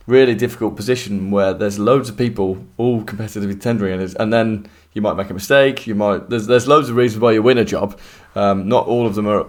really 0.06 0.36
difficult 0.36 0.76
position 0.76 1.32
where 1.32 1.54
there's 1.54 1.78
loads 1.78 2.10
of 2.10 2.18
people 2.18 2.66
all 2.78 3.04
competitively 3.04 3.60
tendering 3.60 4.02
and, 4.02 4.16
and 4.20 4.32
then 4.32 4.70
you 4.94 5.02
might 5.02 5.16
make 5.16 5.30
a 5.30 5.34
mistake 5.34 5.86
you 5.86 5.94
might 5.94 6.30
there's, 6.30 6.48
there's 6.48 6.68
loads 6.68 6.90
of 6.90 6.96
reasons 6.96 7.22
why 7.22 7.32
you 7.32 7.42
win 7.44 7.58
a 7.58 7.66
job. 7.66 8.00
Um, 8.36 8.70
not 8.70 8.88
all 8.88 9.06
of 9.06 9.16
them 9.16 9.28
are 9.28 9.48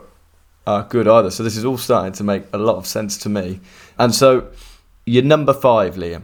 are 0.68 0.82
good 0.82 1.08
either. 1.08 1.30
So 1.30 1.42
this 1.42 1.56
is 1.56 1.64
all 1.64 1.78
starting 1.78 2.12
to 2.12 2.24
make 2.24 2.44
a 2.52 2.58
lot 2.58 2.76
of 2.76 2.86
sense 2.86 3.16
to 3.18 3.30
me. 3.30 3.60
And 3.98 4.14
so 4.14 4.48
you're 5.06 5.24
number 5.24 5.54
five 5.54 5.94
liam. 5.94 6.22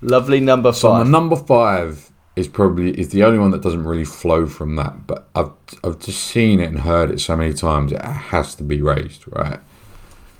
Lovely 0.00 0.40
number 0.40 0.72
five. 0.72 0.80
so 0.80 1.10
number 1.10 1.36
five 1.36 2.09
is 2.36 2.48
probably 2.48 2.98
is 2.98 3.10
the 3.10 3.24
only 3.24 3.38
one 3.38 3.50
that 3.50 3.62
doesn't 3.62 3.84
really 3.84 4.04
flow 4.04 4.46
from 4.46 4.76
that. 4.76 5.06
But 5.06 5.28
I've 5.34 5.52
I've 5.84 5.98
just 5.98 6.22
seen 6.22 6.60
it 6.60 6.68
and 6.68 6.80
heard 6.80 7.10
it 7.10 7.20
so 7.20 7.36
many 7.36 7.52
times 7.52 7.92
it 7.92 8.02
has 8.02 8.54
to 8.56 8.62
be 8.62 8.80
raised, 8.82 9.24
right? 9.28 9.60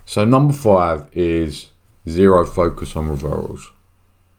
So 0.07 0.24
number 0.24 0.55
five 0.55 1.07
is 1.12 1.70
zero 2.09 2.44
focus 2.46 2.96
on 2.96 3.09
referrals. 3.09 3.66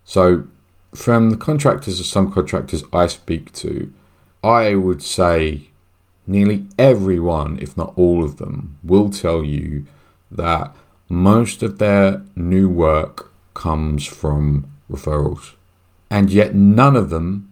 So 0.03 0.47
from 0.93 1.29
the 1.29 1.37
contractors 1.37 1.99
or 1.99 2.03
some 2.03 2.31
contractors 2.31 2.83
I 2.91 3.07
speak 3.07 3.53
to, 3.53 3.93
I 4.43 4.75
would 4.75 5.01
say 5.01 5.69
nearly 6.27 6.67
everyone, 6.77 7.59
if 7.59 7.77
not 7.77 7.93
all 7.95 8.23
of 8.23 8.37
them, 8.37 8.77
will 8.83 9.09
tell 9.09 9.43
you 9.43 9.85
that 10.29 10.75
most 11.07 11.61
of 11.63 11.77
their 11.77 12.23
new 12.35 12.69
work 12.69 13.31
comes 13.53 14.05
from 14.05 14.69
referrals 14.89 15.55
and 16.11 16.29
yet 16.29 16.53
none 16.53 16.97
of 16.97 17.09
them 17.09 17.49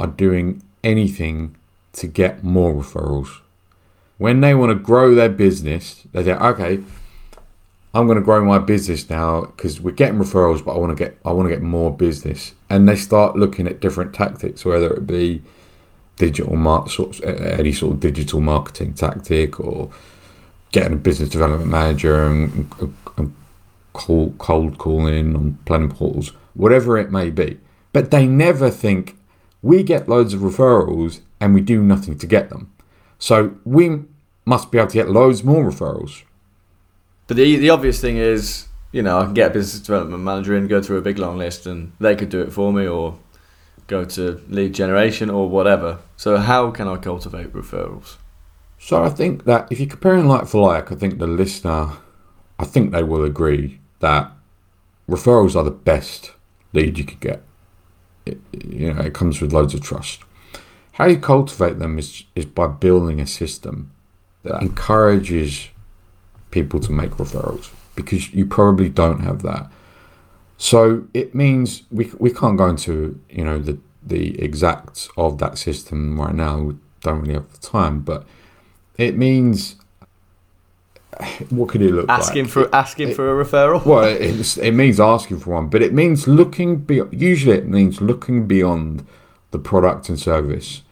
are 0.00 0.08
doing 0.08 0.60
anything 0.82 1.54
to 1.92 2.08
get 2.08 2.42
more 2.42 2.74
referrals. 2.74 3.40
When 4.18 4.40
they 4.40 4.54
want 4.54 4.70
to 4.70 4.74
grow 4.74 5.14
their 5.14 5.28
business, 5.28 6.02
they 6.12 6.24
think, 6.24 6.40
okay, 6.40 6.82
I'm 7.94 8.06
going 8.06 8.18
to 8.18 8.24
grow 8.24 8.44
my 8.44 8.58
business 8.58 9.08
now 9.08 9.42
because 9.42 9.80
we're 9.80 9.92
getting 9.92 10.18
referrals, 10.18 10.62
but 10.64 10.74
I 10.74 10.78
want 10.78 10.98
to 10.98 11.02
get 11.02 11.16
I 11.24 11.32
want 11.32 11.48
to 11.48 11.54
get 11.54 11.62
more 11.62 11.96
business, 11.96 12.52
and 12.68 12.88
they 12.88 12.96
start 12.96 13.36
looking 13.36 13.66
at 13.66 13.80
different 13.80 14.12
tactics, 14.14 14.64
whether 14.64 14.92
it 14.92 15.06
be 15.06 15.42
digital 16.16 16.56
mark, 16.56 16.90
sort 16.90 17.20
of, 17.20 17.24
any 17.40 17.72
sort 17.72 17.94
of 17.94 18.00
digital 18.00 18.40
marketing 18.40 18.94
tactic, 18.94 19.60
or 19.60 19.90
getting 20.72 20.94
a 20.94 20.96
business 20.96 21.28
development 21.28 21.70
manager 21.70 22.26
and, 22.26 22.68
and 23.16 23.34
cold, 23.92 24.36
cold 24.38 24.76
calling 24.76 25.36
on 25.36 25.58
planning 25.64 25.90
portals, 25.90 26.32
whatever 26.54 26.98
it 26.98 27.12
may 27.12 27.30
be. 27.30 27.58
But 27.96 28.10
they 28.10 28.26
never 28.26 28.68
think 28.68 29.16
we 29.62 29.82
get 29.82 30.06
loads 30.06 30.34
of 30.34 30.42
referrals 30.42 31.20
and 31.40 31.54
we 31.54 31.62
do 31.62 31.82
nothing 31.82 32.18
to 32.18 32.26
get 32.26 32.50
them. 32.50 32.70
So 33.18 33.56
we 33.64 34.02
must 34.44 34.70
be 34.70 34.76
able 34.76 34.90
to 34.90 34.98
get 34.98 35.08
loads 35.08 35.42
more 35.42 35.64
referrals. 35.64 36.22
But 37.26 37.38
the 37.38 37.56
the 37.56 37.70
obvious 37.70 37.98
thing 37.98 38.18
is, 38.18 38.66
you 38.92 39.02
know, 39.02 39.18
I 39.20 39.24
can 39.24 39.32
get 39.32 39.50
a 39.50 39.54
business 39.54 39.80
development 39.80 40.22
manager 40.22 40.54
in, 40.54 40.68
go 40.68 40.82
through 40.82 40.98
a 40.98 41.00
big 41.08 41.18
long 41.18 41.38
list, 41.38 41.66
and 41.66 41.92
they 41.98 42.14
could 42.14 42.28
do 42.28 42.42
it 42.42 42.52
for 42.52 42.70
me, 42.70 42.86
or 42.86 43.18
go 43.86 44.04
to 44.04 44.42
lead 44.46 44.74
generation 44.74 45.30
or 45.30 45.48
whatever. 45.48 46.00
So 46.18 46.36
how 46.36 46.70
can 46.72 46.88
I 46.88 46.98
cultivate 46.98 47.54
referrals? 47.54 48.18
So 48.78 49.02
I 49.04 49.08
think 49.08 49.44
that 49.46 49.68
if 49.70 49.80
you're 49.80 49.88
comparing 49.88 50.28
like 50.28 50.46
for 50.48 50.60
like, 50.70 50.92
I 50.92 50.96
think 50.96 51.18
the 51.18 51.26
listener, 51.26 51.92
I 52.58 52.66
think 52.66 52.92
they 52.92 53.02
will 53.02 53.24
agree 53.24 53.80
that 54.00 54.30
referrals 55.08 55.56
are 55.56 55.64
the 55.64 55.70
best 55.70 56.32
lead 56.74 56.98
you 56.98 57.06
could 57.06 57.20
get. 57.20 57.42
It, 58.26 58.38
you 58.52 58.92
know, 58.92 59.00
it 59.00 59.14
comes 59.14 59.40
with 59.40 59.52
loads 59.52 59.74
of 59.74 59.80
trust. 59.80 60.20
How 60.92 61.06
you 61.06 61.18
cultivate 61.18 61.78
them 61.78 61.98
is 61.98 62.24
is 62.34 62.46
by 62.46 62.66
building 62.66 63.20
a 63.20 63.26
system 63.26 63.90
that 64.42 64.62
encourages 64.62 65.68
people 66.50 66.80
to 66.80 66.92
make 66.92 67.10
referrals 67.12 67.70
because 67.94 68.32
you 68.32 68.46
probably 68.46 68.88
don't 68.88 69.20
have 69.20 69.42
that. 69.42 69.70
So 70.58 71.06
it 71.12 71.34
means 71.34 71.82
we 71.90 72.10
we 72.18 72.30
can't 72.30 72.56
go 72.56 72.68
into 72.68 73.20
you 73.28 73.44
know 73.44 73.58
the 73.58 73.78
the 74.02 74.40
exacts 74.40 75.08
of 75.16 75.38
that 75.38 75.58
system 75.58 76.20
right 76.20 76.34
now. 76.34 76.58
We 76.58 76.76
don't 77.00 77.20
really 77.20 77.34
have 77.34 77.52
the 77.52 77.58
time, 77.58 78.00
but 78.00 78.26
it 78.96 79.16
means 79.16 79.76
what 81.50 81.68
could 81.68 81.82
it 81.82 81.92
look 81.92 82.08
asking 82.08 82.44
like? 82.44 82.52
for 82.52 82.74
asking 82.74 83.10
it, 83.10 83.16
for 83.16 83.40
a 83.40 83.44
referral. 83.44 83.84
Well, 83.84 84.04
it, 84.04 84.58
it 84.58 84.72
means 84.72 85.00
asking 85.00 85.40
for 85.40 85.54
one, 85.54 85.68
but 85.68 85.82
it 85.82 85.92
means 85.92 86.28
looking 86.28 86.76
beyond. 86.76 87.20
Usually, 87.20 87.56
it 87.56 87.66
means 87.66 88.00
looking 88.00 88.46
beyond 88.46 89.06
the 89.50 89.58
product 89.58 90.08
and 90.08 90.18
service 90.18 90.82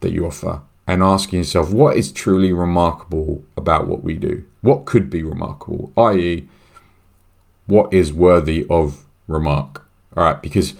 that 0.00 0.12
you 0.12 0.26
offer 0.26 0.62
and 0.86 1.02
asking 1.02 1.38
yourself 1.38 1.72
what 1.72 1.96
is 1.96 2.10
truly 2.10 2.52
remarkable 2.52 3.44
about 3.56 3.86
what 3.86 4.02
we 4.02 4.14
do. 4.14 4.44
What 4.60 4.84
could 4.84 5.08
be 5.08 5.22
remarkable, 5.22 5.92
i.e., 5.96 6.48
what 7.66 7.92
is 7.92 8.12
worthy 8.12 8.66
of 8.68 9.04
remark. 9.28 9.86
All 10.16 10.24
right, 10.24 10.42
because 10.42 10.74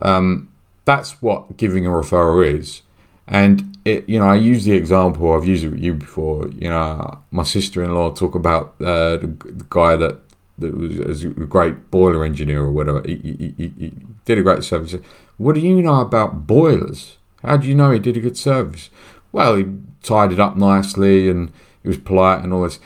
um, 0.00 0.48
that's 0.84 1.20
what 1.20 1.56
giving 1.56 1.86
a 1.86 1.90
referral 1.90 2.46
is. 2.46 2.82
And 3.28 3.76
it, 3.84 4.08
you 4.08 4.18
know, 4.18 4.26
I 4.26 4.36
use 4.36 4.64
the 4.64 4.72
example 4.72 5.32
I've 5.32 5.46
used 5.46 5.64
it 5.64 5.68
with 5.68 5.82
you 5.82 5.94
before. 5.94 6.48
You 6.48 6.70
know, 6.70 7.18
my 7.30 7.42
sister-in-law 7.42 8.14
talk 8.14 8.34
about 8.34 8.74
uh, 8.80 9.18
the, 9.18 9.36
the, 9.44 9.66
guy 9.68 9.96
that 9.96 10.18
that 10.58 10.74
was 10.74 11.24
a 11.24 11.28
great 11.28 11.90
boiler 11.90 12.24
engineer 12.24 12.62
or 12.62 12.72
whatever. 12.72 13.02
He, 13.04 13.16
he, 13.16 13.54
he, 13.56 13.72
he, 13.78 13.92
did 14.24 14.38
a 14.38 14.42
great 14.42 14.64
service. 14.64 14.94
What 15.36 15.54
do 15.54 15.60
you 15.60 15.80
know 15.80 16.00
about 16.00 16.46
boilers? 16.46 17.16
How 17.42 17.56
do 17.56 17.68
you 17.68 17.74
know 17.74 17.90
he 17.90 17.98
did 17.98 18.16
a 18.16 18.20
good 18.20 18.36
service? 18.36 18.90
Well, 19.30 19.56
he 19.56 19.66
tied 20.02 20.32
it 20.32 20.40
up 20.40 20.56
nicely 20.56 21.28
and 21.28 21.52
he 21.82 21.88
was 21.88 21.98
polite 21.98 22.42
and 22.42 22.52
all 22.52 22.62
this. 22.62 22.80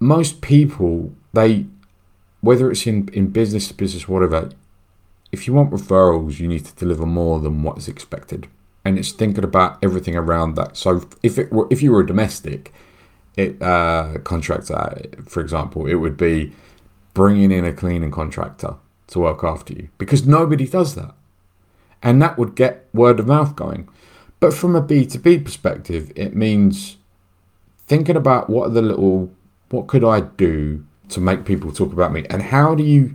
Most 0.00 0.40
people, 0.40 1.12
they, 1.32 1.66
whether 2.40 2.70
it's 2.70 2.86
in, 2.86 3.08
in 3.12 3.28
business 3.28 3.68
to 3.68 3.74
business, 3.74 4.08
whatever, 4.08 4.50
if 5.30 5.46
you 5.46 5.52
want 5.52 5.70
referrals, 5.70 6.40
you 6.40 6.48
need 6.48 6.64
to 6.64 6.74
deliver 6.74 7.04
more 7.04 7.38
than 7.40 7.62
what 7.62 7.78
is 7.78 7.88
expected, 7.88 8.48
and 8.88 8.98
it's 8.98 9.12
thinking 9.12 9.44
about 9.44 9.78
everything 9.82 10.16
around 10.16 10.56
that. 10.56 10.76
So 10.76 11.06
if 11.22 11.38
it 11.38 11.52
were, 11.52 11.68
if 11.70 11.82
you 11.82 11.92
were 11.92 12.00
a 12.00 12.06
domestic 12.06 12.72
it, 13.36 13.60
uh, 13.62 14.14
contractor, 14.24 15.02
for 15.26 15.40
example, 15.40 15.86
it 15.86 15.96
would 15.96 16.16
be 16.16 16.52
bringing 17.12 17.52
in 17.52 17.64
a 17.64 17.72
cleaning 17.72 18.10
contractor 18.10 18.76
to 19.08 19.18
work 19.20 19.44
after 19.44 19.74
you 19.74 19.90
because 19.98 20.26
nobody 20.26 20.66
does 20.66 20.94
that, 20.94 21.14
and 22.02 22.20
that 22.22 22.38
would 22.38 22.54
get 22.54 22.88
word 22.94 23.20
of 23.20 23.26
mouth 23.26 23.54
going. 23.54 23.88
But 24.40 24.54
from 24.54 24.74
a 24.74 24.80
B 24.80 25.04
two 25.04 25.18
B 25.18 25.38
perspective, 25.38 26.10
it 26.16 26.34
means 26.34 26.96
thinking 27.86 28.16
about 28.16 28.48
what 28.48 28.68
are 28.68 28.72
the 28.72 28.82
little 28.82 29.30
what 29.68 29.86
could 29.86 30.04
I 30.04 30.20
do 30.20 30.84
to 31.10 31.20
make 31.20 31.44
people 31.44 31.72
talk 31.72 31.92
about 31.92 32.12
me, 32.12 32.24
and 32.30 32.42
how 32.42 32.74
do 32.74 32.82
you 32.82 33.14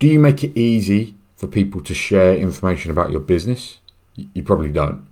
do 0.00 0.08
you 0.08 0.18
make 0.18 0.42
it 0.42 0.58
easy 0.58 1.14
for 1.36 1.46
people 1.46 1.80
to 1.82 1.94
share 1.94 2.34
information 2.36 2.90
about 2.90 3.10
your 3.12 3.20
business? 3.20 3.78
You 4.14 4.42
probably 4.42 4.72
don't. 4.72 5.06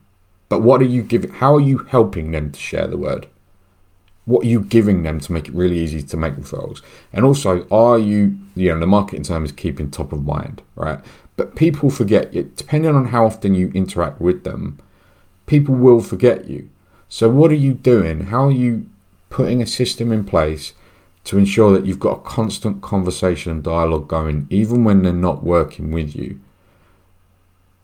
But 0.48 0.62
what 0.62 0.80
are 0.80 0.86
you 0.86 1.02
giving? 1.02 1.30
How 1.30 1.54
are 1.54 1.60
you 1.60 1.78
helping 1.78 2.30
them 2.30 2.52
to 2.52 2.58
share 2.58 2.86
the 2.86 2.96
word? 2.96 3.26
What 4.24 4.44
are 4.44 4.48
you 4.48 4.60
giving 4.60 5.02
them 5.02 5.20
to 5.20 5.32
make 5.32 5.48
it 5.48 5.54
really 5.54 5.78
easy 5.78 6.02
to 6.02 6.16
make 6.16 6.34
referrals? 6.34 6.82
And 7.12 7.24
also, 7.24 7.66
are 7.70 7.98
you, 7.98 8.38
you 8.54 8.72
know, 8.72 8.78
the 8.78 8.86
marketing 8.86 9.24
term 9.24 9.44
is 9.44 9.52
keeping 9.52 9.90
top 9.90 10.12
of 10.12 10.24
mind, 10.24 10.62
right? 10.74 11.00
But 11.36 11.56
people 11.56 11.90
forget, 11.90 12.34
you 12.34 12.50
depending 12.56 12.94
on 12.94 13.06
how 13.06 13.24
often 13.24 13.54
you 13.54 13.70
interact 13.74 14.20
with 14.20 14.44
them, 14.44 14.78
people 15.46 15.74
will 15.74 16.00
forget 16.00 16.48
you. 16.48 16.68
So, 17.08 17.30
what 17.30 17.50
are 17.50 17.54
you 17.54 17.72
doing? 17.72 18.26
How 18.26 18.46
are 18.46 18.52
you 18.52 18.88
putting 19.30 19.62
a 19.62 19.66
system 19.66 20.12
in 20.12 20.24
place 20.24 20.72
to 21.28 21.36
ensure 21.36 21.72
that 21.72 21.84
you've 21.84 22.00
got 22.00 22.18
a 22.18 22.22
constant 22.22 22.80
conversation 22.80 23.52
and 23.52 23.62
dialogue 23.62 24.08
going, 24.08 24.46
even 24.48 24.82
when 24.82 25.02
they're 25.02 25.12
not 25.12 25.44
working 25.44 25.92
with 25.92 26.16
you. 26.16 26.40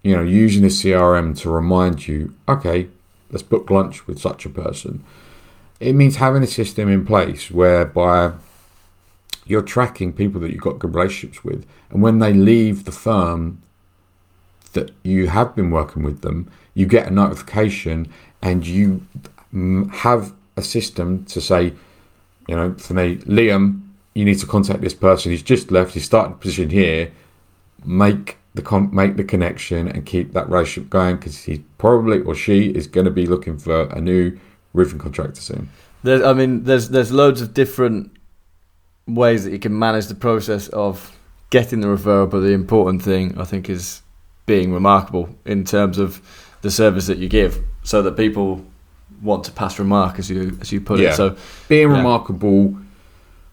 You 0.04 0.14
know, 0.14 0.22
using 0.22 0.64
a 0.64 0.68
CRM 0.68 1.36
to 1.40 1.50
remind 1.50 2.06
you, 2.06 2.34
okay, 2.48 2.88
let's 3.30 3.42
book 3.42 3.68
lunch 3.70 4.06
with 4.06 4.20
such 4.20 4.46
a 4.46 4.50
person. 4.50 5.02
It 5.80 5.94
means 5.94 6.16
having 6.16 6.44
a 6.44 6.46
system 6.46 6.88
in 6.88 7.04
place 7.04 7.50
whereby 7.50 8.34
you're 9.46 9.62
tracking 9.62 10.12
people 10.12 10.40
that 10.42 10.52
you've 10.52 10.60
got 10.60 10.78
good 10.78 10.94
relationships 10.94 11.42
with, 11.42 11.66
and 11.90 12.02
when 12.02 12.18
they 12.18 12.32
leave 12.32 12.84
the 12.84 12.92
firm 12.92 13.60
that 14.74 14.92
you 15.02 15.26
have 15.28 15.56
been 15.56 15.70
working 15.70 16.02
with 16.02 16.20
them, 16.20 16.50
you 16.74 16.86
get 16.86 17.08
a 17.08 17.10
notification 17.10 18.06
and 18.42 18.66
you 18.66 19.06
have 19.90 20.32
a 20.56 20.62
system 20.62 21.24
to 21.24 21.40
say, 21.40 21.72
you 22.46 22.54
know, 22.54 22.74
for 22.74 22.92
me, 22.94 23.16
Liam, 23.18 23.80
you 24.14 24.24
need 24.24 24.38
to 24.38 24.46
contact 24.46 24.80
this 24.80 24.94
person. 24.94 25.32
He's 25.32 25.42
just 25.42 25.70
left. 25.70 25.94
He's 25.94 26.04
starting 26.04 26.34
position 26.34 26.70
here. 26.70 27.10
Make 27.84 28.36
the 28.54 28.62
con- 28.62 28.94
make 28.94 29.16
the 29.16 29.24
connection 29.24 29.88
and 29.88 30.06
keep 30.06 30.32
that 30.32 30.48
relationship 30.48 30.88
going 30.90 31.16
because 31.16 31.42
he 31.44 31.58
probably 31.78 32.20
or 32.20 32.34
she 32.34 32.68
is 32.70 32.86
going 32.86 33.04
to 33.04 33.10
be 33.10 33.26
looking 33.26 33.58
for 33.58 33.82
a 33.88 34.00
new 34.00 34.38
roofing 34.72 34.98
contractor 34.98 35.40
soon. 35.40 35.68
There's, 36.04 36.22
I 36.22 36.32
mean, 36.32 36.64
there's 36.64 36.90
there's 36.90 37.10
loads 37.12 37.40
of 37.40 37.52
different 37.54 38.10
ways 39.06 39.44
that 39.44 39.50
you 39.52 39.58
can 39.58 39.76
manage 39.78 40.06
the 40.06 40.14
process 40.14 40.68
of 40.68 41.16
getting 41.50 41.80
the 41.80 41.88
referral, 41.88 42.30
but 42.30 42.40
the 42.40 42.52
important 42.52 43.02
thing 43.02 43.38
I 43.38 43.44
think 43.44 43.68
is 43.68 44.02
being 44.46 44.72
remarkable 44.72 45.28
in 45.44 45.64
terms 45.64 45.98
of 45.98 46.20
the 46.62 46.70
service 46.70 47.06
that 47.06 47.18
you 47.18 47.28
give, 47.28 47.60
so 47.82 48.02
that 48.02 48.16
people 48.16 48.64
want 49.22 49.44
to 49.44 49.52
pass 49.52 49.78
remark, 49.78 50.18
as 50.18 50.30
you 50.30 50.56
as 50.60 50.70
you 50.72 50.80
put 50.80 51.00
Yeah. 51.00 51.10
it. 51.10 51.14
So 51.16 51.36
Being 51.68 51.90
Yeah. 51.90 51.96
remarkable, 51.96 52.76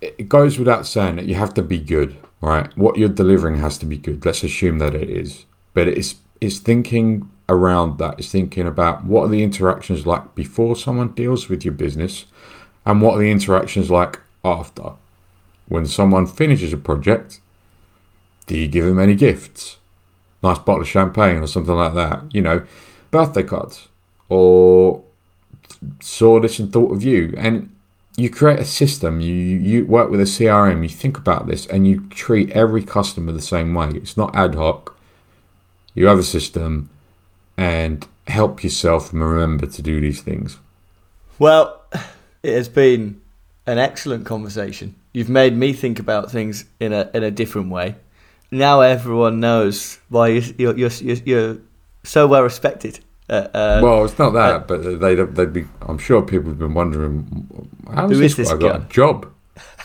it 0.02 0.28
goes 0.30 0.58
without 0.60 0.86
saying 0.86 1.16
that 1.18 1.26
you 1.26 1.36
have 1.36 1.54
to 1.56 1.62
be 1.64 1.80
good, 1.80 2.16
right? 2.42 2.76
What 2.78 2.98
you're 2.98 3.10
delivering 3.10 3.58
has 3.58 3.78
to 3.80 3.86
be 3.86 3.98
good. 3.98 4.26
Let's 4.26 4.44
assume 4.44 4.80
that 4.80 4.96
it 4.96 5.10
is, 5.10 5.46
but 5.74 5.88
it's 5.88 6.16
it's 6.40 6.60
thinking 6.60 7.30
around 7.48 8.00
that. 8.00 8.20
It's 8.20 8.32
thinking 8.32 8.68
about 8.68 9.06
what 9.06 9.26
are 9.26 9.30
the 9.30 9.44
interactions 9.44 10.06
like 10.08 10.36
before 10.36 10.76
someone 10.76 11.10
deals 11.10 11.50
with 11.50 11.64
your 11.64 11.74
business, 11.74 12.26
and 12.86 13.02
what 13.02 13.16
are 13.16 13.20
the 13.20 13.32
interactions 13.32 13.92
like 13.92 14.20
after. 14.44 14.94
When 15.68 15.86
someone 15.86 16.28
finishes 16.28 16.74
a 16.74 16.78
project, 16.78 17.40
do 18.48 18.58
you 18.58 18.68
give 18.68 18.86
them 18.86 19.00
any 19.00 19.16
gifts? 19.16 19.78
Nice 20.44 20.60
bottle 20.60 20.82
of 20.82 20.88
champagne 20.90 21.38
or 21.38 21.48
something 21.48 21.76
like 21.76 21.94
that. 21.94 22.24
You 22.34 22.42
know, 22.42 22.66
birthday 23.12 23.44
cards 23.44 23.88
or 24.28 25.04
saw 26.02 26.40
this 26.40 26.60
and 26.60 26.72
thought 26.72 26.92
of 26.92 27.04
you. 27.04 27.34
And 27.38 27.74
you 28.18 28.30
create 28.30 28.60
a 28.60 28.66
system, 28.66 29.22
you, 29.22 29.34
you 29.34 29.86
work 29.86 30.10
with 30.10 30.20
a 30.20 30.26
CRM, 30.26 30.84
you 30.84 30.90
think 30.90 31.18
about 31.18 31.48
this, 31.48 31.66
and 31.68 31.88
you 31.88 32.08
treat 32.10 32.50
every 32.52 32.84
customer 32.84 33.32
the 33.32 33.42
same 33.42 33.74
way. 33.74 33.90
It's 33.96 34.18
not 34.18 34.36
ad 34.36 34.56
hoc. 34.56 34.98
You 35.94 36.08
have 36.08 36.20
a 36.20 36.24
system 36.24 36.90
and 37.58 38.08
help 38.28 38.64
yourself 38.64 39.12
and 39.12 39.22
remember 39.22 39.66
to 39.66 39.82
do 39.82 40.00
these 40.02 40.22
things. 40.22 40.58
Well, 41.40 41.82
it 42.44 42.54
has 42.54 42.70
been 42.70 43.22
an 43.66 43.78
excellent 43.78 44.26
conversation. 44.26 44.96
You've 45.14 45.30
made 45.30 45.56
me 45.56 45.74
think 45.74 46.00
about 46.00 46.32
things 46.32 46.66
in 46.80 46.94
a 46.94 47.10
in 47.14 47.24
a 47.24 47.32
different 47.32 47.70
way. 47.70 47.96
Now 48.50 48.82
everyone 48.82 49.40
knows 49.40 50.00
why 50.10 50.30
you- 50.30 50.56
you're 50.58 50.78
you're 50.78 50.90
you're, 50.90 51.18
you're 51.26 51.58
so 52.04 52.28
well 52.28 52.44
respected 52.44 53.00
Uh, 53.32 53.48
uh, 53.54 53.80
well, 53.82 54.04
it's 54.04 54.20
not 54.20 54.32
that, 54.32 54.54
uh, 54.54 54.60
but 54.60 55.00
they'd 55.00 55.16
they'd 55.36 55.54
be. 55.54 55.66
I'm 55.84 55.98
sure 55.98 56.22
people 56.22 56.50
have 56.50 56.60
been 56.60 56.74
wondering 56.74 57.48
how 57.94 58.10
Who 58.10 58.16
this 58.16 58.32
is 58.32 58.38
this 58.38 58.52
guy 58.52 58.58
got 58.58 58.82
a 58.82 58.86
job. 58.90 59.32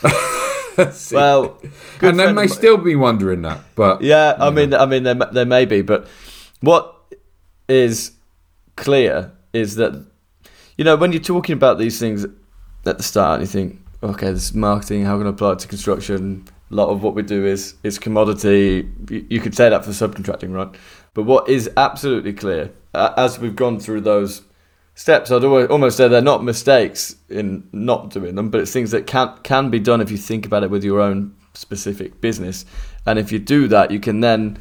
Well, 1.11 1.59
and 2.01 2.19
they 2.19 2.31
may 2.31 2.45
still 2.45 2.77
be 2.77 2.95
wondering 2.95 3.41
that, 3.41 3.61
but 3.73 4.03
Yeah, 4.03 4.35
I 4.39 4.51
mean, 4.51 4.75
I 4.75 4.85
mean, 4.85 5.03
there, 5.03 5.15
there 5.15 5.45
may 5.45 5.65
be, 5.65 5.81
but 5.81 6.07
what 6.59 6.93
is 7.67 8.11
clear 8.75 9.31
is 9.53 9.75
that 9.77 10.05
you 10.77 10.83
know 10.83 10.95
when 10.95 11.11
you're 11.11 11.21
talking 11.21 11.53
about 11.53 11.79
these 11.79 11.99
things 11.99 12.25
at 12.85 12.97
the 12.97 13.03
start, 13.03 13.41
you 13.41 13.47
think, 13.47 13.79
okay, 14.03 14.31
this 14.31 14.53
marketing. 14.53 15.05
How 15.05 15.17
can 15.17 15.25
I 15.25 15.31
apply 15.31 15.53
it 15.53 15.59
to 15.59 15.67
construction? 15.67 16.47
A 16.69 16.75
lot 16.75 16.89
of 16.89 17.01
what 17.01 17.15
we 17.15 17.23
do 17.23 17.45
is 17.45 17.75
is 17.83 17.97
commodity. 17.97 18.89
You, 19.09 19.39
could 19.39 19.55
say 19.55 19.69
that 19.69 19.85
for 19.85 19.91
subcontracting, 19.91 20.51
right? 20.51 20.73
But 21.13 21.23
what 21.23 21.47
is 21.47 21.69
absolutely 21.77 22.33
clear, 22.33 22.73
as 22.93 23.39
we've 23.39 23.55
gone 23.55 23.79
through 23.79 24.01
those 24.01 24.41
steps, 24.93 25.31
I'd 25.31 25.43
almost 25.43 25.97
say 25.97 26.07
they're 26.07 26.21
not 26.21 26.43
mistakes 26.43 27.15
in 27.29 27.69
not 27.71 28.09
doing 28.09 28.35
them, 28.35 28.49
but 28.49 28.61
it's 28.61 28.73
things 28.73 28.91
that 28.91 29.07
can 29.07 29.37
can 29.43 29.69
be 29.69 29.79
done 29.79 30.01
if 30.01 30.11
you 30.11 30.17
think 30.17 30.45
about 30.45 30.63
it 30.63 30.69
with 30.69 30.83
your 30.83 30.99
own 30.99 31.35
specific 31.53 32.19
business. 32.19 32.65
And 33.05 33.17
if 33.17 33.31
you 33.31 33.39
do 33.39 33.67
that, 33.69 33.91
you 33.91 33.99
can 33.99 34.19
then 34.19 34.59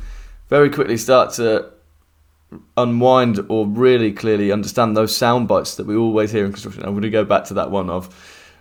very 0.49 0.71
quickly 0.71 0.97
start 0.97 1.33
to 1.35 1.73
unwind 2.77 3.41
or 3.49 3.67
really 3.67 4.13
clearly 4.13 4.53
understand 4.53 4.97
those 4.97 5.17
sound 5.17 5.49
bites 5.49 5.75
that 5.75 5.87
we 5.87 5.97
always 5.97 6.31
hear 6.31 6.45
in 6.47 6.53
construction. 6.53 6.85
I'm 6.85 6.93
going 6.93 7.03
to 7.03 7.11
go 7.11 7.25
back 7.25 7.45
to 7.47 7.55
that 7.55 7.73
one 7.73 7.91
of 7.91 8.15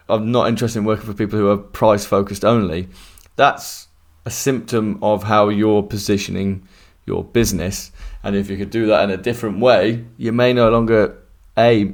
I'm 0.08 0.32
not 0.32 0.48
interested 0.48 0.80
in 0.80 0.86
working 0.86 1.06
for 1.06 1.14
people 1.14 1.40
who 1.40 1.50
are 1.50 1.58
price 1.58 2.06
focused 2.06 2.46
only. 2.46 2.88
That's 3.36 3.88
a 4.26 4.32
symptom 4.32 5.00
of 5.04 5.24
how 5.24 5.50
you're 5.50 5.84
positioning 5.84 6.68
your 7.06 7.24
business. 7.24 7.92
And 8.24 8.36
if 8.36 8.50
you 8.50 8.58
could 8.58 8.72
do 8.72 8.88
that 8.88 9.04
in 9.04 9.12
a 9.12 9.18
different 9.18 9.60
way, 9.60 10.06
you 10.18 10.32
may 10.32 10.54
no 10.54 10.70
longer 10.70 11.18
A 11.58 11.94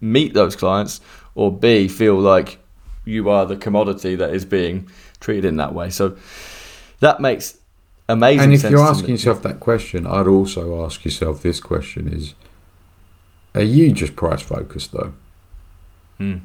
meet 0.00 0.34
those 0.34 0.56
clients 0.56 1.00
or 1.34 1.52
B 1.52 1.88
feel 1.88 2.18
like 2.18 2.58
you 3.04 3.30
are 3.30 3.46
the 3.46 3.56
commodity 3.56 4.14
that 4.16 4.34
is 4.34 4.44
being 4.44 4.88
treated 5.20 5.44
in 5.44 5.56
that 5.56 5.74
way. 5.74 5.90
So 5.90 6.16
that 7.00 7.20
makes 7.20 7.58
amazing 8.08 8.44
and 8.44 8.52
if 8.52 8.62
you're 8.64 8.80
asking 8.80 9.10
yourself 9.10 9.42
that 9.42 9.60
question, 9.60 10.06
I'd 10.06 10.26
also 10.26 10.84
ask 10.84 11.04
yourself 11.04 11.42
this 11.42 11.60
question: 11.60 12.12
Is 12.12 12.34
are 13.54 13.62
you 13.62 13.92
just 13.92 14.16
price 14.16 14.42
focused 14.42 14.92
though? 14.92 15.14
Hmm. 16.18 16.36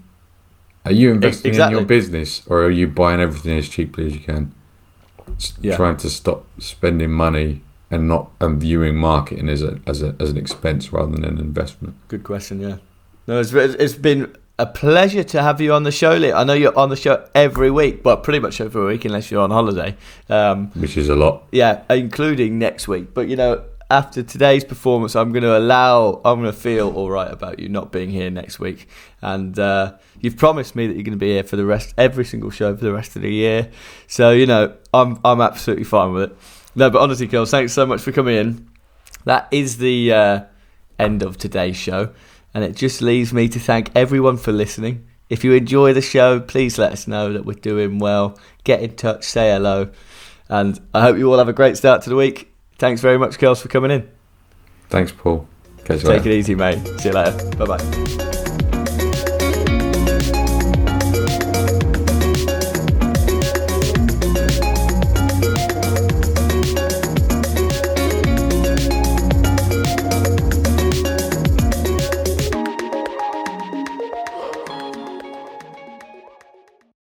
Are 0.86 0.92
you 0.92 1.12
investing 1.12 1.50
exactly. 1.50 1.76
in 1.76 1.80
your 1.80 1.88
business, 1.88 2.44
or 2.48 2.64
are 2.64 2.70
you 2.70 2.88
buying 2.88 3.20
everything 3.20 3.58
as 3.58 3.68
cheaply 3.68 4.08
as 4.08 4.14
you 4.14 4.20
can? 4.20 4.54
Yeah. 5.60 5.76
Trying 5.76 5.98
to 5.98 6.10
stop 6.10 6.46
spending 6.60 7.12
money 7.12 7.62
and 7.90 8.08
not 8.08 8.32
and 8.40 8.62
viewing 8.62 8.96
marketing 8.96 9.50
as 9.50 9.64
a 9.64 9.80
as 9.88 10.02
a 10.02 10.16
as 10.20 10.30
an 10.30 10.38
expense 10.38 10.94
rather 10.94 11.12
than 11.12 11.26
an 11.26 11.40
investment. 11.40 11.96
Good 12.08 12.24
question. 12.24 12.62
Yeah. 12.62 12.78
No, 13.28 13.40
it's 13.40 13.52
it's 13.54 13.94
been 13.96 14.36
a 14.58 14.66
pleasure 14.66 15.24
to 15.24 15.42
have 15.42 15.60
you 15.60 15.74
on 15.74 15.84
the 15.84 15.92
show, 15.92 16.14
Lee. 16.14 16.32
I 16.32 16.44
know 16.44 16.54
you're 16.54 16.78
on 16.78 16.90
the 16.90 16.96
show 16.96 17.28
every 17.34 17.72
week, 17.72 18.04
but 18.04 18.24
pretty 18.24 18.40
much 18.40 18.62
every 18.62 18.86
week 18.86 19.04
unless 19.06 19.30
you're 19.30 19.42
on 19.42 19.52
holiday. 19.52 19.98
Um, 20.30 20.72
Which 20.72 20.96
is 20.96 21.10
a 21.10 21.16
lot. 21.16 21.48
yeah, 21.52 21.82
including 21.90 22.58
next 22.60 22.88
week. 22.88 23.14
But 23.14 23.28
you 23.28 23.36
know, 23.36 23.66
after 23.90 24.24
today's 24.24 24.64
performance, 24.64 25.16
I'm 25.16 25.32
going 25.32 25.44
to 25.44 25.58
allow, 25.58 26.22
I'm 26.26 26.42
going 26.42 26.52
to 26.52 26.58
feel 26.58 26.92
all 26.96 27.10
right 27.10 27.32
about 27.32 27.60
you 27.60 27.70
not 27.70 27.92
being 27.92 28.10
here 28.10 28.30
next 28.30 28.60
week. 28.60 28.88
And 29.22 29.58
uh, 29.60 29.94
you've 30.26 30.38
promised 30.38 30.76
me 30.76 30.88
that 30.88 30.94
you're 30.94 31.04
going 31.04 31.18
to 31.18 31.18
be 31.18 31.34
here 31.34 31.44
for 31.44 31.56
the 31.56 31.66
rest, 31.66 31.94
every 31.98 32.26
single 32.26 32.50
show 32.50 32.76
for 32.76 32.84
the 32.84 32.92
rest 32.92 33.16
of 33.16 33.22
the 33.22 33.32
year. 33.32 33.72
So 34.08 34.32
you 34.32 34.46
know, 34.46 34.76
I'm 34.94 35.20
I'm 35.24 35.40
absolutely 35.40 35.86
fine 35.86 36.12
with 36.12 36.32
it. 36.32 36.38
No, 36.76 36.90
but 36.90 37.02
honestly, 37.02 37.28
girls, 37.28 37.52
thanks 37.52 37.72
so 37.72 37.86
much 37.86 38.02
for 38.02 38.12
coming 38.12 38.36
in. 38.36 38.70
That 39.24 39.48
is 39.52 39.78
the 39.78 40.12
uh, 40.12 40.42
end 41.00 41.24
of 41.24 41.38
today's 41.38 41.78
show. 41.78 42.14
And 42.54 42.64
it 42.64 42.76
just 42.76 43.02
leaves 43.02 43.34
me 43.34 43.50
to 43.50 43.60
thank 43.60 43.92
everyone 43.96 44.38
for 44.38 44.52
listening. 44.52 45.08
If 45.30 45.44
you 45.44 45.54
enjoy 45.54 45.94
the 45.94 46.02
show, 46.02 46.40
please 46.40 46.78
let 46.78 46.92
us 46.94 47.08
know 47.08 47.34
that 47.34 47.46
we're 47.46 47.54
doing 47.54 48.00
well. 48.00 48.38
Get 48.64 48.82
in 48.82 48.96
touch, 48.96 49.24
say 49.24 49.52
hello. 49.52 49.90
And 50.48 50.80
I 50.94 51.02
hope 51.02 51.18
you 51.18 51.32
all 51.32 51.38
have 51.38 51.50
a 51.50 51.54
great 51.54 51.76
start 51.76 52.04
to 52.04 52.10
the 52.10 52.16
week. 52.16 52.54
Thanks 52.78 53.02
very 53.02 53.18
much, 53.18 53.40
girls, 53.40 53.62
for 53.62 53.68
coming 53.68 53.92
in. 53.92 54.10
Thanks, 54.90 55.12
Paul. 55.12 55.48
Catch 55.80 56.02
Take 56.02 56.06
later. 56.06 56.30
it 56.30 56.34
easy, 56.34 56.56
mate. 56.56 56.86
See 57.00 57.10
you 57.10 57.16
later. 57.16 57.50
Bye 57.58 57.66
bye. 57.78 58.35